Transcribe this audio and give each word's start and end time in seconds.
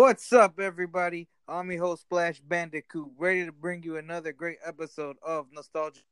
What's 0.00 0.32
up, 0.32 0.60
everybody? 0.60 1.26
I'm 1.48 1.72
your 1.72 1.80
host, 1.80 2.02
Splash 2.02 2.38
Bandicoot, 2.38 3.10
ready 3.18 3.44
to 3.44 3.50
bring 3.50 3.82
you 3.82 3.96
another 3.96 4.30
great 4.32 4.58
episode 4.64 5.16
of 5.26 5.46
Nostalgia. 5.52 6.02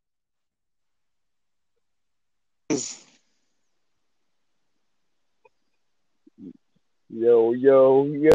Yo, 7.08 7.52
yo, 7.52 8.06
yo. 8.06 8.30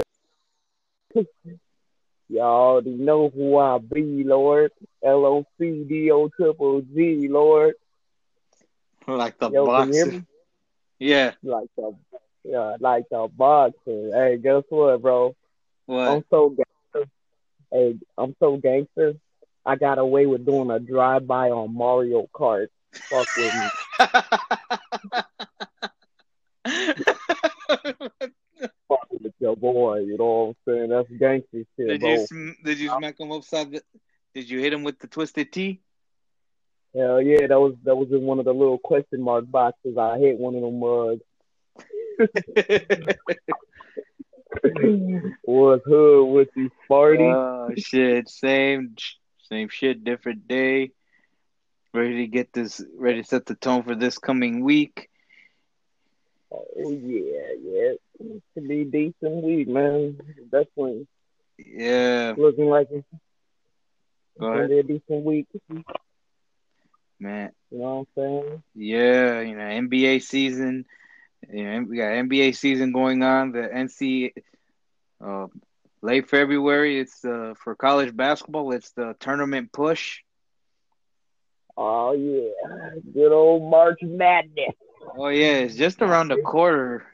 Y'all 2.29 2.39
already 2.39 2.91
know 2.91 3.27
who 3.27 3.57
I 3.57 3.77
be, 3.79 4.23
Lord. 4.23 4.71
L 5.03 5.25
O 5.25 5.45
C 5.59 5.83
D 5.83 6.11
O 6.11 6.29
triple 6.29 6.79
G, 6.79 7.27
Lord. 7.27 7.73
Like 9.05 9.37
the 9.37 9.49
Yo, 9.49 9.65
can 9.65 9.87
you 9.89 9.93
hear 9.93 10.05
boxer. 10.05 10.25
Yeah. 10.97 11.33
Like 11.43 11.67
the, 11.75 11.93
yeah, 12.45 12.77
like 12.79 13.03
the 13.11 13.27
boxer. 13.35 14.11
Hey, 14.13 14.37
guess 14.37 14.63
what, 14.69 15.01
bro? 15.01 15.35
What? 15.91 16.07
I'm 16.07 16.23
so 16.29 16.49
gangster. 16.49 17.11
Hey, 17.69 17.99
I'm 18.17 18.33
so 18.39 18.55
gangster. 18.55 19.15
I 19.65 19.75
got 19.75 19.97
away 19.97 20.25
with 20.25 20.45
doing 20.45 20.71
a 20.71 20.79
drive-by 20.79 21.49
on 21.49 21.75
Mario 21.75 22.29
Kart. 22.33 22.67
Fuck 22.93 23.27
with 23.35 23.53
me. 23.53 23.67
Fuck 28.87 29.07
with 29.11 29.33
your 29.39 29.57
boy. 29.57 29.99
You 29.99 30.17
know 30.17 30.25
what 30.25 30.47
I'm 30.47 30.55
saying? 30.65 30.91
That's 30.91 31.09
gangster 31.19 31.65
shit, 31.75 31.87
did 31.87 31.99
bro. 31.99 32.11
you 32.11 32.25
sm- 32.25 32.51
did 32.63 32.79
you 32.79 32.89
smack 32.97 33.19
him 33.19 33.33
upside 33.33 33.71
the? 33.71 33.81
Did 34.33 34.49
you 34.49 34.61
hit 34.61 34.71
him 34.71 34.83
with 34.83 34.97
the 34.99 35.07
twisted 35.07 35.51
T? 35.51 35.81
Hell 36.95 37.21
yeah, 37.21 37.47
that 37.47 37.59
was 37.59 37.75
that 37.83 37.97
was 37.97 38.09
in 38.11 38.21
one 38.21 38.39
of 38.39 38.45
the 38.45 38.53
little 38.53 38.77
question 38.77 39.21
mark 39.21 39.51
boxes. 39.51 39.97
I 39.97 40.19
hit 40.19 40.37
one 40.37 40.55
of 40.55 40.61
them 40.61 40.79
mugs. 40.79 41.19
Uh, 42.17 42.27
was 45.45 45.81
hood 45.85 46.27
with 46.33 46.49
you, 46.55 46.69
Sparty. 46.89 47.33
oh 47.33 47.73
shit! 47.77 48.29
Same 48.29 48.95
same 49.49 49.69
shit, 49.69 50.03
different 50.03 50.47
day. 50.47 50.91
Ready 51.93 52.17
to 52.17 52.27
get 52.27 52.53
this. 52.53 52.81
Ready 52.97 53.21
to 53.21 53.27
set 53.27 53.45
the 53.45 53.55
tone 53.55 53.83
for 53.83 53.95
this 53.95 54.17
coming 54.17 54.63
week. 54.63 55.09
oh 56.51 56.65
yeah, 56.91 57.53
yeah. 57.61 57.93
It 58.19 58.43
should 58.53 58.67
be 58.67 58.83
decent 58.85 59.43
week, 59.43 59.67
man. 59.67 60.19
Definitely 60.51 61.07
Yeah. 61.57 62.33
looking 62.37 62.67
like 62.67 62.87
it's 62.91 63.05
gonna 64.39 64.67
be 64.67 64.79
a 64.79 64.83
decent 64.83 65.23
week. 65.25 65.47
man. 67.19 67.51
You 67.71 67.79
know 67.79 68.05
what 68.15 68.23
I'm 68.23 68.41
saying? 68.43 68.63
Yeah, 68.75 69.41
you 69.41 69.55
know, 69.55 69.63
NBA 69.63 70.21
season. 70.21 70.85
You 71.49 71.63
know, 71.63 71.85
we 71.87 71.97
got 71.97 72.11
NBA 72.13 72.51
season 72.51 72.91
going 72.91 73.23
on. 73.23 73.51
The 73.51 73.73
NC, 73.73 74.33
uh, 75.23 75.47
late 76.01 76.29
February. 76.29 76.99
It's 76.99 77.23
uh, 77.23 77.53
for 77.63 77.75
college 77.75 78.15
basketball. 78.15 78.71
It's 78.71 78.91
the 78.91 79.15
tournament 79.19 79.71
push. 79.71 80.19
Oh 81.77 82.11
yeah, 82.13 82.89
good 83.13 83.31
old 83.31 83.69
March 83.69 83.99
Madness. 84.01 84.75
Oh 85.15 85.27
yeah, 85.29 85.59
it's 85.59 85.75
just 85.75 86.01
around 86.01 86.29
the 86.29 86.37
corner. 86.37 87.05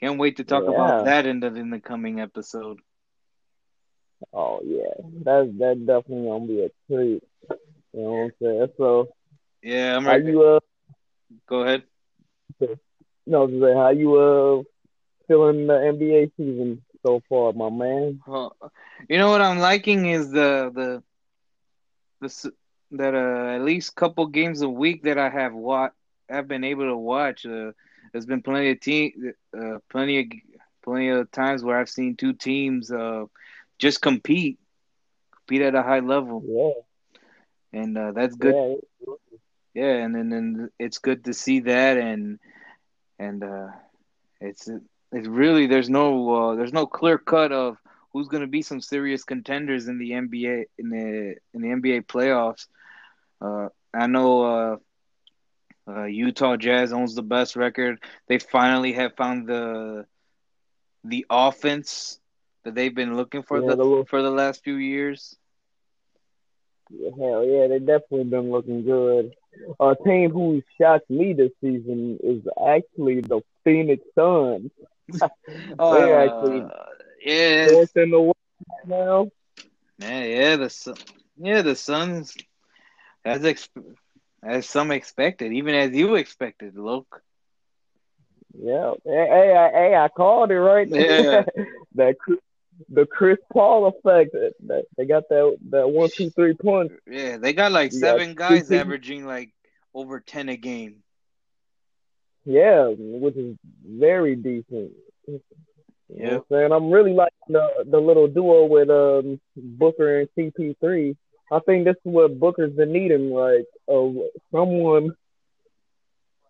Can't 0.00 0.18
wait 0.18 0.36
to 0.36 0.44
talk 0.44 0.66
Yeah. 0.66 0.68
about 0.68 1.02
that 1.04 1.26
in 1.26 1.40
the 1.40 1.48
in 1.54 1.70
the 1.70 1.80
coming 1.80 2.20
episode. 2.20 2.80
Oh 4.32 4.60
yeah, 4.64 4.94
that's 5.24 5.48
that 5.58 5.84
definitely 5.86 6.28
gonna 6.28 6.46
be 6.46 6.64
a 6.64 6.70
treat. 6.88 7.22
You 7.92 8.00
know 8.02 8.10
what 8.10 8.22
I'm 8.24 8.32
saying? 8.40 8.68
So 8.78 9.08
Yeah, 9.62 9.96
I'm 9.96 10.06
ready. 10.06 10.24
you 10.24 10.42
uh 10.42 10.58
Go 11.46 11.62
ahead. 11.62 11.84
No 13.26 13.46
say 13.48 13.72
how 13.74 13.90
you 13.90 14.10
uh 14.16 14.62
feeling 15.26 15.66
the 15.66 15.74
NBA 15.92 16.26
season 16.36 16.82
so 17.04 17.20
far, 17.28 17.52
my 17.52 17.70
man? 17.70 18.22
You 19.08 19.18
know 19.18 19.30
what 19.30 19.40
I'm 19.42 19.58
liking 19.58 20.06
is 20.06 20.30
the 20.30 20.70
the 20.74 21.02
the 22.20 22.52
that 22.92 23.14
uh 23.14 23.54
at 23.56 23.62
least 23.62 23.94
couple 23.96 24.26
games 24.26 24.62
a 24.62 24.68
week 24.68 25.02
that 25.04 25.18
I 25.18 25.28
have 25.30 25.54
wa 25.54 25.88
have 26.28 26.48
been 26.48 26.64
able 26.64 26.84
to 26.86 26.96
watch. 26.96 27.44
Uh, 27.46 27.72
there's 28.12 28.26
been 28.26 28.42
plenty 28.42 28.70
of 28.70 28.80
team, 28.80 29.12
uh, 29.56 29.78
plenty 29.90 30.20
of 30.20 30.26
plenty 30.84 31.08
of 31.08 31.30
times 31.30 31.62
where 31.64 31.78
I've 31.78 31.88
seen 31.88 32.16
two 32.16 32.32
teams 32.32 32.90
uh 32.92 33.24
just 33.78 34.00
compete, 34.02 34.58
compete 35.36 35.62
at 35.62 35.74
a 35.74 35.82
high 35.82 36.00
level, 36.00 36.46
Yeah, 36.46 36.72
and 37.72 37.96
uh, 37.96 38.12
that's 38.12 38.34
good. 38.36 38.56
yeah, 38.56 39.14
Yeah, 39.74 39.94
and 40.04 40.14
then 40.14 40.28
then 40.30 40.70
it's 40.78 40.98
good 40.98 41.24
to 41.24 41.32
see 41.34 41.60
that, 41.60 41.96
and 41.98 42.38
and 43.18 43.42
uh, 43.42 43.68
it's 44.40 44.68
it's 45.12 45.28
really 45.28 45.66
there's 45.66 45.90
no 45.90 46.30
uh, 46.50 46.54
there's 46.56 46.72
no 46.72 46.86
clear 46.86 47.18
cut 47.18 47.52
of 47.52 47.76
who's 48.12 48.28
going 48.28 48.42
to 48.42 48.46
be 48.48 48.62
some 48.62 48.80
serious 48.80 49.24
contenders 49.24 49.88
in 49.88 49.98
the 49.98 50.12
NBA 50.14 50.66
in 50.78 50.90
the 50.90 51.36
in 51.54 51.62
the 51.62 51.70
NBA 51.70 52.00
playoffs. 52.02 52.66
Uh, 53.40 53.68
I 53.94 54.06
know 54.06 54.42
uh, 54.42 54.76
uh, 55.88 56.04
Utah 56.04 56.56
Jazz 56.56 56.92
owns 56.92 57.14
the 57.14 57.22
best 57.22 57.56
record. 57.56 57.98
They 58.28 58.38
finally 58.38 58.92
have 58.92 59.14
found 59.16 59.46
the 59.48 60.06
the 61.04 61.26
offense 61.30 62.20
that 62.64 62.74
they've 62.74 62.94
been 62.94 63.16
looking 63.16 63.42
for 63.42 63.60
Yeah, 63.60 63.70
the 63.70 63.78
the 63.78 64.04
for 64.06 64.22
the 64.22 64.30
last 64.30 64.62
few 64.64 64.74
years. 64.76 65.36
hell 67.18 67.44
yeah, 67.44 67.66
they've 67.68 67.86
definitely 67.86 68.24
been 68.24 68.50
looking 68.50 68.84
good. 68.84 69.34
A 69.80 69.94
team 70.04 70.30
who 70.30 70.62
shocked 70.80 71.10
me 71.10 71.32
this 71.32 71.52
season 71.60 72.18
is 72.22 72.42
actually 72.66 73.20
the 73.20 73.40
Phoenix 73.64 74.02
Suns. 74.14 74.70
They 75.90 76.12
actually 76.12 76.66
Uh, 76.70 76.84
yeah, 77.24 77.64
fourth 77.64 77.90
in 77.96 78.10
the 78.10 78.20
West 78.20 78.36
now. 78.86 79.28
Yeah, 79.98 80.24
yeah, 80.24 80.56
the 80.56 81.02
yeah 81.36 81.62
the 81.62 81.74
Suns 81.76 82.36
as 83.24 83.44
ex- 83.44 83.68
as 84.42 84.68
some 84.68 84.90
expected, 84.92 85.52
even 85.52 85.74
as 85.74 85.92
you 85.92 86.14
expected, 86.16 86.76
Luke. 86.76 87.22
Yeah, 88.54 88.92
hey, 89.04 89.26
hey, 89.28 89.54
I, 89.56 89.70
hey, 89.70 89.94
I 89.96 90.08
called 90.08 90.50
it 90.50 90.60
right. 90.60 90.88
Yeah. 90.88 91.44
that 91.94 92.16
the 92.88 93.06
Chris 93.06 93.38
Paul 93.52 93.86
effect. 93.86 94.34
They 94.96 95.06
got 95.06 95.28
that 95.28 95.56
that 95.70 95.88
one 95.88 96.10
two 96.10 96.30
three 96.30 96.54
punch. 96.54 96.92
Yeah, 97.06 97.36
they 97.38 97.52
got 97.52 97.72
like 97.72 97.92
You 97.92 98.00
got 98.00 98.18
seven 98.18 98.34
guys 98.34 98.68
two- 98.68 98.74
averaging 98.76 99.26
like 99.26 99.50
over 99.94 100.20
ten 100.20 100.48
a 100.48 100.56
game. 100.56 101.02
Yeah, 102.44 102.88
which 102.96 103.36
is 103.36 103.56
very 103.86 104.34
decent. 104.36 104.92
You 105.26 105.40
Yeah. 106.08 106.24
know 106.24 106.30
what 106.32 106.36
I'm 106.38 106.44
saying? 106.50 106.72
I'm 106.72 106.90
really 106.90 107.12
liking 107.12 107.32
the 107.48 107.84
the 107.88 108.00
little 108.00 108.26
duo 108.28 108.66
with 108.66 108.90
um 108.90 109.40
Booker 109.56 110.20
and 110.20 110.28
CP3. 110.36 111.16
I 111.52 111.60
think 111.60 111.84
this 111.84 111.94
is 111.96 112.00
what 112.12 112.38
Booker's 112.40 112.72
been 112.72 112.92
needing, 112.92 113.30
like 113.30 113.66
uh, 113.88 114.08
someone 114.50 115.14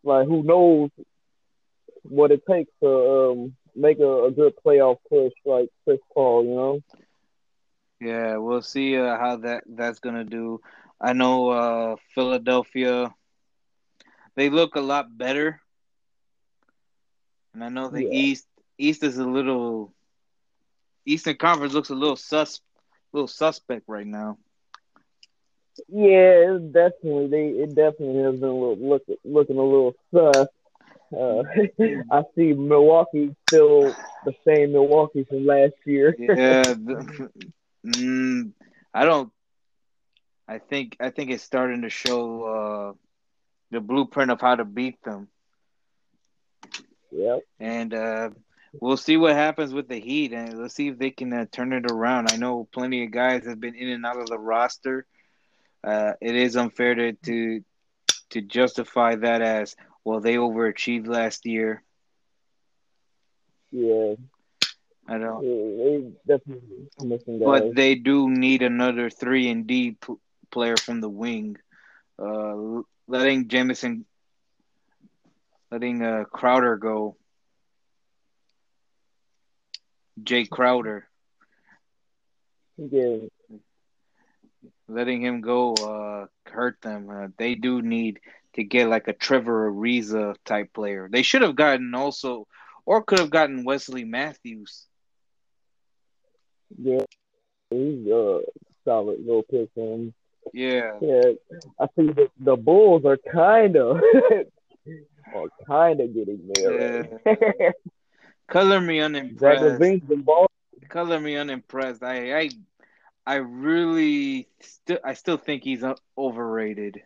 like 0.05 0.27
who 0.27 0.43
knows 0.43 0.91
what 2.05 2.31
it 2.32 2.43
takes 2.49 2.71
to 2.82 2.88
um 2.88 3.56
make 3.75 3.99
a, 3.99 4.25
a 4.25 4.31
good 4.31 4.55
playoff 4.65 4.99
push, 5.09 5.33
like 5.44 5.69
Chris 5.84 6.00
Paul. 6.15 6.44
You 6.44 6.55
know? 6.55 6.81
Yeah, 8.00 8.37
we'll 8.38 8.62
see 8.62 8.97
uh, 8.97 9.16
how 9.16 9.37
that 9.38 9.65
that's 9.66 10.00
gonna 10.00 10.25
do. 10.25 10.60
I 11.00 11.12
know 11.12 11.50
uh, 11.50 11.97
Philadelphia, 12.15 13.12
they 14.37 14.50
look 14.50 14.75
a 14.77 14.81
lot 14.81 15.16
better, 15.16 15.61
and 17.55 17.62
I 17.65 17.69
know 17.69 17.88
the 17.88 18.05
Yeah. 18.05 18.11
East 18.11 18.47
East 18.78 19.03
is 19.03 19.19
a 19.19 19.27
little 19.27 19.93
Eastern 21.06 21.37
Conference 21.37 21.72
looks 21.75 21.91
a 21.91 21.94
little 21.94 22.16
sus 22.16 22.61
little 23.12 23.28
suspect 23.28 23.84
right 23.88 24.06
now. 24.06 24.38
Yeah, 25.88 26.55
it 26.56 26.72
definitely. 26.72 27.28
They 27.28 27.47
it 27.62 27.75
definitely 27.75 28.22
has 28.22 28.34
been 28.41 28.49
a 28.49 28.53
little, 28.55 28.77
look, 28.77 29.03
looking 29.25 29.59
a 29.59 29.62
little 29.62 29.94
sus. 30.12 30.47
Uh, 31.12 31.43
I 32.12 32.23
see 32.34 32.53
Milwaukee 32.53 33.34
still 33.47 33.95
the 34.25 34.33
same 34.47 34.73
Milwaukee 34.73 35.25
from 35.25 35.47
last 35.47 35.75
year. 35.85 36.14
Yeah, 36.17 36.75
the, 36.75 37.31
mm, 37.87 38.53
I 38.94 39.05
don't. 39.05 39.32
I 40.49 40.59
think 40.59 40.97
I 41.00 41.11
think 41.11 41.31
it's 41.31 41.43
starting 41.43 41.82
to 41.82 41.91
show 41.91 42.43
uh, 42.44 42.93
the 43.70 43.81
blueprint 43.81 44.31
of 44.31 44.41
how 44.41 44.55
to 44.56 44.64
beat 44.64 45.03
them, 45.03 45.29
Yep. 47.12 47.43
and 47.61 47.93
uh, 47.94 48.31
we'll 48.81 48.97
see 48.97 49.17
what 49.17 49.35
happens 49.35 49.73
with 49.73 49.88
the 49.88 49.99
Heat, 49.99 50.32
and 50.32 50.58
let's 50.61 50.75
see 50.75 50.88
if 50.88 50.99
they 50.99 51.11
can 51.11 51.32
uh, 51.32 51.47
turn 51.50 51.73
it 51.73 51.91
around. 51.91 52.29
I 52.31 52.37
know 52.37 52.69
plenty 52.73 53.05
of 53.05 53.11
guys 53.11 53.47
have 53.47 53.61
been 53.61 53.75
in 53.75 53.88
and 53.88 54.05
out 54.06 54.20
of 54.20 54.29
the 54.29 54.38
roster. 54.38 55.06
Uh, 55.85 56.12
it 56.20 56.35
is 56.35 56.56
unfair 56.56 56.94
to, 56.94 57.12
to 57.12 57.61
to 58.31 58.41
justify 58.43 59.15
that 59.17 59.43
as 59.43 59.76
well. 60.04 60.20
They 60.20 60.34
overachieved 60.37 61.06
last 61.06 61.46
year. 61.46 61.82
Yeah. 63.72 64.14
I 65.08 65.19
don't. 65.19 65.46
They 65.46 66.12
definitely 66.26 66.88
missing 67.02 67.38
guys. 67.38 67.43
But 67.43 67.75
they 67.75 67.94
do 67.94 68.28
need 68.31 68.62
another 68.62 69.10
three 69.10 69.49
and 69.49 69.66
D 69.66 69.93
p- 69.93 70.14
player 70.50 70.78
from 70.78 71.00
the 71.00 71.08
wing. 71.08 71.56
Uh, 72.19 72.82
letting 73.06 73.49
Jamison, 73.49 74.06
letting 75.70 76.02
uh, 76.02 76.25
Crowder 76.25 76.76
go 76.76 77.16
Jae 80.22 80.48
Crowder. 80.48 81.08
Yeah, 82.76 83.16
letting 84.88 85.22
him 85.22 85.40
go 85.40 85.75
uh, 85.75 86.26
hurt 86.50 86.81
them. 86.82 87.08
Uh, 87.10 87.28
they 87.38 87.55
do 87.55 87.81
need 87.82 88.20
to 88.54 88.64
get 88.64 88.88
like 88.88 89.08
a 89.08 89.12
Trevor 89.12 89.70
Ariza 89.70 90.37
type 90.44 90.72
player. 90.72 91.08
They 91.10 91.22
should 91.22 91.43
have 91.43 91.56
gotten 91.56 91.94
also, 91.94 92.46
or 92.84 93.02
could 93.02 93.19
have 93.19 93.31
gotten 93.31 93.64
Wesley 93.64 94.04
Matthews. 94.04 94.87
yeah, 96.78 97.04
he's 97.70 98.06
a 98.06 98.40
solid 98.84 99.20
little 99.20 99.43
pick 99.43 99.70
him. 99.75 100.14
Yeah, 100.52 100.93
Yeah, 101.00 101.32
I 101.78 101.87
see 101.96 102.08
the, 102.08 102.28
the 102.40 102.56
Bulls 102.56 103.04
are 103.04 103.16
kind 103.16 103.76
of 103.76 103.96
are 105.34 105.48
kind 105.66 106.00
of 106.00 106.14
getting 106.14 106.50
there. 106.55 107.19
color 108.48 108.81
me 108.81 109.00
unimpressed. 109.00 109.81
Color 110.88 111.20
me 111.20 111.37
unimpressed. 111.37 112.02
I 112.02 112.38
I 112.38 112.50
I 113.26 113.34
really 113.37 114.48
still 114.60 114.98
I 115.05 115.14
still 115.14 115.37
think 115.37 115.62
he's 115.62 115.84
overrated. 116.19 117.02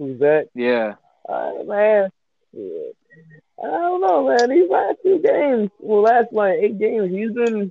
Who's 0.00 0.18
that? 0.20 0.48
Yeah, 0.54 0.94
Uh, 1.28 1.52
man, 1.66 2.10
yeah. 2.54 2.88
I 3.62 3.66
don't 3.66 4.00
know, 4.00 4.26
man. 4.28 4.48
These 4.48 4.70
last 4.70 4.96
two 5.04 5.18
games, 5.18 5.70
well, 5.78 6.00
last 6.00 6.32
like 6.32 6.54
eight 6.54 6.78
games, 6.78 7.10
he's 7.10 7.32
been 7.32 7.70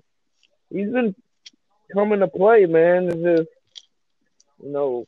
he's 0.71 0.91
been 0.91 1.15
coming 1.91 2.19
to 2.19 2.27
play, 2.27 2.67
man. 2.67 3.05
It's 3.07 3.15
just 3.15 3.49
you 4.63 4.71
know, 4.71 5.07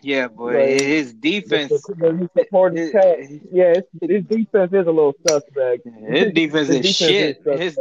yeah, 0.00 0.28
but 0.28 0.44
Right. 0.54 0.80
his 0.80 1.12
defense. 1.12 1.68
the, 1.68 1.94
the 1.94 2.30
supporting 2.38 2.78
His, 2.78 2.92
cast. 2.92 3.30
Yeah, 3.52 3.74
his 4.00 4.24
defense 4.24 4.72
is 4.72 4.86
a 4.86 4.90
little 4.90 5.14
suspect. 5.28 5.86
his 6.08 6.32
defense 6.32 6.68
His 6.68 6.86
is 6.86 6.96
shit. 6.96 7.36
suspect. 7.36 7.58
His 7.60 7.78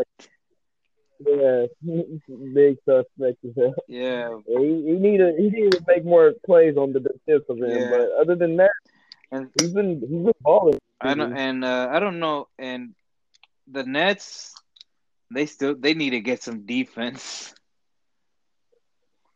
Yeah, 1.20 1.66
big 2.54 2.78
suspect 2.86 3.44
as 3.44 3.52
hell. 3.58 3.74
yeah, 3.88 4.30
he, 4.48 4.54
he 4.56 4.94
need 4.94 5.18
to 5.18 5.34
he 5.38 5.50
need 5.50 5.72
to 5.74 5.84
make 5.88 6.06
more 6.06 6.34
plays 6.46 6.78
on 6.78 6.94
the 6.94 7.00
defensive 7.00 7.62
end. 7.62 7.82
Yeah. 7.82 7.90
But 7.90 8.10
other 8.22 8.36
than 8.36 8.58
that, 8.58 8.72
and 9.32 9.50
he's 9.60 9.72
been 9.72 10.00
he's 10.00 10.10
been 10.10 10.34
balling. 10.42 10.80
I 11.02 11.14
don't 11.14 11.38
and 11.38 11.64
uh, 11.64 11.90
I 11.92 12.00
don't 12.00 12.20
know 12.20 12.48
and 12.58 12.94
the 13.68 13.84
Nets 13.84 14.54
they 15.32 15.46
still 15.46 15.76
they 15.76 15.94
need 15.94 16.12
to 16.12 16.22
get 16.22 16.44
some 16.44 16.66
defense. 16.66 17.54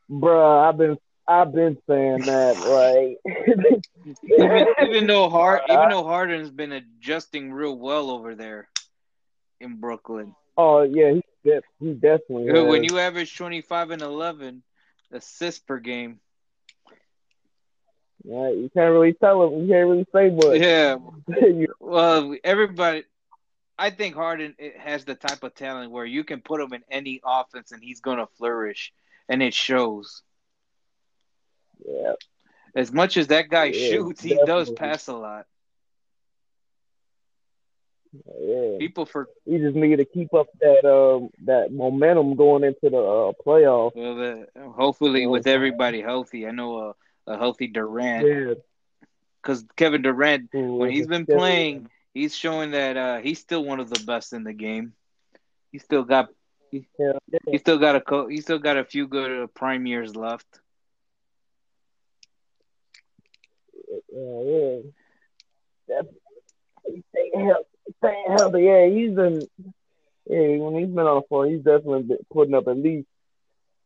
Bruh, 0.10 0.68
I've 0.68 0.78
been 0.78 0.98
I've 1.28 1.54
been 1.54 1.78
saying 1.88 2.22
that 2.22 2.60
like 3.26 4.18
Even 4.28 4.66
even 4.82 5.08
though 5.08 5.30
Hard 5.30 5.62
even 5.70 5.90
though 5.90 6.04
Harden's 6.04 6.50
been 6.50 6.72
adjusting 6.72 7.52
real 7.52 7.78
well 7.78 8.10
over 8.10 8.36
there 8.36 8.68
in 9.60 9.76
Brooklyn. 9.76 10.36
oh 10.58 10.82
yeah, 10.82 11.14
he 11.14 11.22
def- 11.44 11.64
he 11.80 11.94
definitely 11.94 12.48
has. 12.52 12.64
When 12.66 12.84
you 12.84 13.00
average 13.00 13.36
twenty 13.36 13.62
five 13.62 13.92
and 13.92 14.02
eleven 14.02 14.64
assists 15.12 15.60
per 15.60 15.80
game. 15.80 16.22
yeah, 18.24 18.50
you 18.50 18.70
can't 18.74 18.92
really 18.92 19.14
tell 19.14 19.44
him. 19.44 19.62
You 19.62 19.68
can't 19.74 19.90
really 19.90 20.08
say 20.14 20.30
much. 20.30 20.62
Yeah. 20.62 20.98
Well, 21.80 22.36
everybody 22.44 23.04
I 23.78 23.90
think 23.92 24.16
Harden 24.16 24.56
has 24.78 25.06
the 25.06 25.16
type 25.16 25.44
of 25.44 25.54
talent 25.56 25.92
where 25.92 26.06
you 26.06 26.24
can 26.24 26.42
put 26.42 26.62
him 26.62 26.74
in 26.74 26.84
any 26.90 27.22
offense 27.24 27.72
and 27.72 27.84
he's 27.84 28.02
going 28.02 28.18
to 28.18 28.28
flourish 28.28 28.94
and 29.30 29.42
it 29.42 29.54
shows. 29.54 30.24
yeah, 31.86 32.14
As 32.76 32.92
much 32.92 33.18
as 33.18 33.28
that 33.28 33.50
guy 33.50 33.72
Yeah, 33.72 33.72
shoots, 33.72 34.22
he 34.22 34.38
does 34.38 34.72
pass 34.72 35.08
a 35.08 35.16
lot. 35.16 35.48
Yeah. 38.40 38.80
People 38.80 39.06
for 39.06 39.30
He 39.46 39.58
just 39.58 39.76
need 39.76 39.98
to 39.98 40.06
keep 40.06 40.34
up 40.34 40.48
that 40.62 40.86
um 40.86 41.30
that 41.46 41.72
momentum 41.72 42.36
going 42.36 42.64
into 42.64 42.90
the 42.90 42.98
uh, 42.98 43.32
playoffs. 43.46 43.92
well, 43.94 44.46
uh, 44.56 44.70
hopefully 44.72 45.26
with 45.28 45.48
everybody 45.48 46.02
healthy. 46.02 46.48
I 46.48 46.52
know 46.52 46.78
a, 47.28 47.32
a 47.34 47.38
healthy 47.38 47.68
Durant 47.68 48.28
Yeah, 48.28 48.54
because 49.42 49.66
Kevin 49.76 50.02
Durant, 50.02 50.50
when 50.76 50.90
he's 50.90 51.08
been 51.08 51.28
playing, 51.28 51.90
he's 52.14 52.36
showing 52.36 52.72
that 52.72 52.98
uh, 52.98 53.18
he's 53.20 53.40
still 53.40 53.64
one 53.64 53.80
of 53.80 53.90
the 53.90 54.00
best 54.00 54.34
in 54.34 54.44
the 54.44 54.54
game. 54.54 54.94
He 55.72 55.80
still 55.80 56.04
got 56.04 56.30
Yeah, 56.72 57.14
yeah. 57.32 57.40
he 57.50 57.58
still 57.58 57.78
got 57.78 57.96
a 57.96 58.02
co- 58.02 58.28
he 58.28 58.42
still 58.42 58.60
got 58.60 58.78
a 58.78 58.84
few 58.86 59.08
good 59.08 59.44
uh, 59.44 59.48
prime 59.48 59.86
years 59.86 60.16
left. 60.16 60.60
Yeah, 65.88 66.02
yeah. 67.36 67.54
Staying 67.98 68.26
healthy. 68.30 68.64
Yeah, 68.64 68.88
he's 68.88 69.14
been. 69.16 69.48
Yeah, 70.28 70.58
when 70.58 70.76
he's 70.76 70.88
been 70.90 71.06
on 71.08 71.22
the 71.22 71.28
floor, 71.28 71.48
he's 71.48 71.64
definitely 71.64 72.04
been 72.04 72.18
putting 72.32 72.54
up 72.56 72.68
at 72.68 72.78
least, 72.78 73.08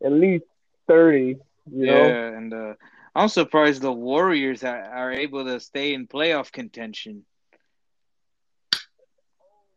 at 0.03 0.11
least 0.11 0.45
thirty. 0.87 1.37
You 1.71 1.85
yeah, 1.85 1.87
know. 1.87 2.17
and 2.37 2.53
uh, 2.53 2.73
I'm 3.15 3.29
surprised 3.29 3.81
the 3.81 3.91
Warriors 3.91 4.63
are, 4.63 4.83
are 4.83 5.11
able 5.11 5.45
to 5.45 5.59
stay 5.59 5.93
in 5.93 6.07
playoff 6.07 6.51
contention. 6.51 7.25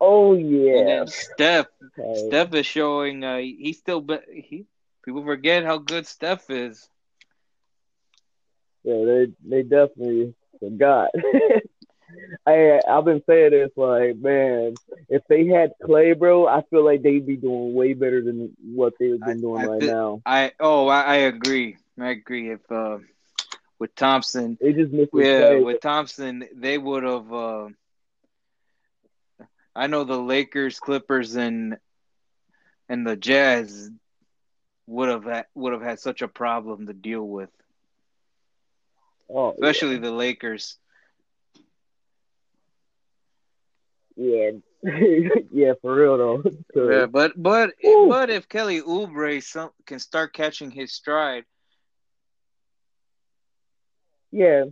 Oh 0.01 0.35
And 0.73 0.89
yeah. 0.89 0.89
then 0.89 1.07
Steph, 1.07 1.67
Okay. 1.85 2.13
Steph 2.13 2.55
is 2.55 2.67
showing 2.67 3.23
uh, 3.25 3.39
he 3.39 3.73
still 3.73 4.01
be- 4.01 4.43
he 4.49 4.67
people 5.05 5.25
forget 5.25 5.65
how 5.65 5.79
good 5.79 6.07
Steph 6.07 6.51
is. 6.51 6.89
Yeah, 8.85 9.05
they 9.05 9.27
they 9.49 9.63
definitely 9.63 10.35
forgot. 10.61 11.11
I 12.47 12.81
I've 12.89 13.05
been 13.05 13.23
saying 13.27 13.51
this 13.51 13.71
like, 13.77 14.17
man, 14.17 14.75
if 15.09 15.23
they 15.29 15.47
had 15.47 15.73
Clay, 15.85 16.13
bro, 16.13 16.47
I 16.47 16.63
feel 16.71 16.85
like 16.85 17.03
they'd 17.03 17.27
be 17.27 17.37
doing 17.37 17.75
way 17.75 17.95
better 17.95 18.23
than 18.23 18.57
what 18.75 18.95
they've 18.99 19.23
been 19.23 19.41
doing 19.41 19.63
I 19.63 19.67
right 19.67 19.83
thi- 19.83 19.87
now. 19.87 20.23
I 20.25 20.53
oh 20.61 20.89
I, 20.89 21.01
I 21.03 21.15
agree. 21.17 21.77
I 21.99 22.11
agree. 22.11 22.51
If 22.51 22.61
uh, 22.71 22.99
with 23.79 23.95
Thompson, 23.95 24.59
They 24.61 24.73
just 24.73 24.93
missing 24.93 25.09
yeah, 25.13 25.55
with 25.57 25.81
Thompson, 25.81 26.47
they 26.55 26.79
would 26.79 27.03
have. 27.05 27.33
Uh, 27.33 27.69
I 29.75 29.87
know 29.87 30.05
the 30.05 30.19
Lakers, 30.19 30.79
Clippers, 30.81 31.37
and 31.37 31.79
and 32.89 33.07
the 33.07 33.17
Jazz 33.17 33.91
would 34.87 35.09
have 35.09 35.25
had, 35.25 35.47
would 35.55 35.73
have 35.73 35.83
had 35.83 36.01
such 36.01 36.23
a 36.23 36.29
problem 36.29 36.87
to 36.87 36.93
deal 36.93 37.27
with, 37.27 37.51
oh, 39.31 39.53
especially 39.53 39.99
the 39.99 40.11
Lakers. 40.11 40.79
Yeah, 44.21 44.51
yeah, 45.53 45.73
for 45.81 45.95
real 45.95 46.19
though. 46.19 46.43
'Cause- 46.75 46.91
Yeah, 46.91 47.07
but 47.07 47.33
but 47.37 47.75
Woo. 47.83 48.09
but 48.09 48.31
if 48.31 48.49
Kelly 48.49 48.81
Oubre 48.81 49.43
some, 49.43 49.71
can 49.87 49.99
start 49.99 50.33
catching 50.35 50.71
his 50.71 50.93
stride, 50.93 51.45
yeah, 54.33 54.65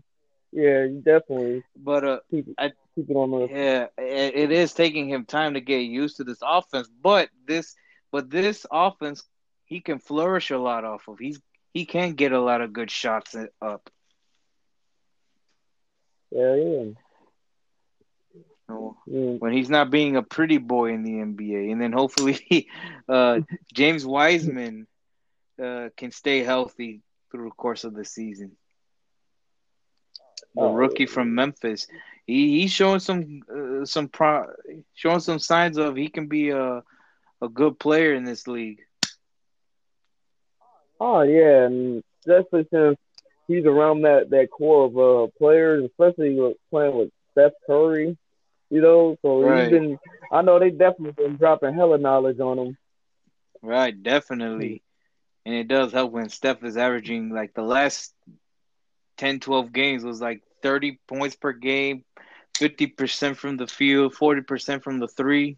yeah, 0.52 0.86
definitely 1.02 1.62
but 1.76 2.04
uh, 2.04 2.20
keep 2.30 2.48
it, 2.48 2.54
I- 2.58 2.72
keep 2.94 3.10
it 3.10 3.14
on 3.14 3.30
the. 3.30 3.48
yeah, 3.50 3.86
it, 3.98 4.34
it 4.36 4.52
is 4.52 4.72
taking 4.74 5.08
him 5.08 5.24
time 5.24 5.54
to 5.54 5.60
get 5.60 5.78
used 5.80 6.16
to 6.18 6.24
this 6.24 6.38
offense. 6.42 6.88
But 7.02 7.28
this 7.46 7.74
but 8.12 8.30
this 8.30 8.66
offense, 8.70 9.22
he 9.66 9.80
can 9.80 9.98
flourish 9.98 10.50
a 10.50 10.58
lot 10.58 10.84
off 10.84 11.08
of. 11.08 11.18
He's 11.18 11.40
he 11.72 11.84
can 11.86 12.14
get 12.14 12.32
a 12.32 12.40
lot 12.40 12.60
of 12.60 12.72
good 12.72 12.90
shots 12.90 13.36
up. 13.62 13.90
Yeah, 16.30 16.54
yeah. 16.54 16.84
When 19.38 19.52
he's 19.52 19.70
not 19.70 19.90
being 19.90 20.16
a 20.16 20.22
pretty 20.22 20.58
boy 20.58 20.92
in 20.92 21.02
the 21.02 21.20
NBA, 21.20 21.70
and 21.70 21.80
then 21.80 21.92
hopefully 21.92 22.68
uh, 23.08 23.40
James 23.72 24.04
Wiseman 24.06 24.86
uh, 25.62 25.88
can 25.96 26.10
stay 26.10 26.42
healthy 26.42 27.02
through 27.30 27.46
the 27.48 27.54
course 27.54 27.84
of 27.84 27.94
the 27.94 28.04
season. 28.04 28.56
The 30.54 30.66
Oh, 30.66 30.70
rookie 30.70 31.06
from 31.06 31.34
Memphis, 31.34 31.86
he 32.26 32.60
he's 32.60 32.72
showing 32.72 33.00
some 33.00 33.42
uh, 33.50 33.84
some 33.84 34.08
pro, 34.08 34.46
showing 34.94 35.20
some 35.20 35.38
signs 35.38 35.76
of 35.78 35.96
he 35.96 36.08
can 36.08 36.26
be 36.28 36.50
a 36.50 36.82
a 37.40 37.48
good 37.48 37.78
player 37.78 38.14
in 38.14 38.24
this 38.24 38.46
league. 38.46 38.80
Oh 41.00 41.22
yeah, 41.22 41.66
and 41.66 42.02
especially 42.20 42.66
since 42.72 42.98
he's 43.46 43.64
around 43.64 44.02
that 44.02 44.30
that 44.30 44.50
core 44.50 44.86
of 44.86 44.98
uh 44.98 45.30
players, 45.38 45.84
especially 45.84 46.54
playing 46.70 46.96
with 46.96 47.10
Steph 47.32 47.52
Curry, 47.66 48.16
you 48.70 48.80
know. 48.80 49.16
So 49.22 49.42
Right. 49.42 49.70
he's 49.70 49.70
been. 49.70 49.98
I 50.32 50.42
know 50.42 50.58
they 50.58 50.70
definitely 50.70 51.12
been 51.12 51.36
dropping 51.36 51.74
hella 51.74 51.98
knowledge 51.98 52.40
on 52.40 52.58
him. 52.58 52.78
Right, 53.62 54.00
definitely. 54.02 54.82
And 55.44 55.54
it 55.54 55.68
does 55.68 55.92
help 55.92 56.12
when 56.12 56.28
Steph 56.28 56.62
is 56.64 56.76
averaging 56.76 57.30
like 57.30 57.54
the 57.54 57.62
last 57.62 58.14
10, 59.16 59.40
12 59.40 59.72
games 59.72 60.04
was 60.04 60.20
like 60.20 60.42
30 60.62 60.98
points 61.08 61.36
per 61.36 61.52
game, 61.52 62.04
50% 62.54 63.36
from 63.36 63.56
the 63.56 63.66
field, 63.66 64.14
40% 64.14 64.82
from 64.82 64.98
the 64.98 65.08
three. 65.08 65.56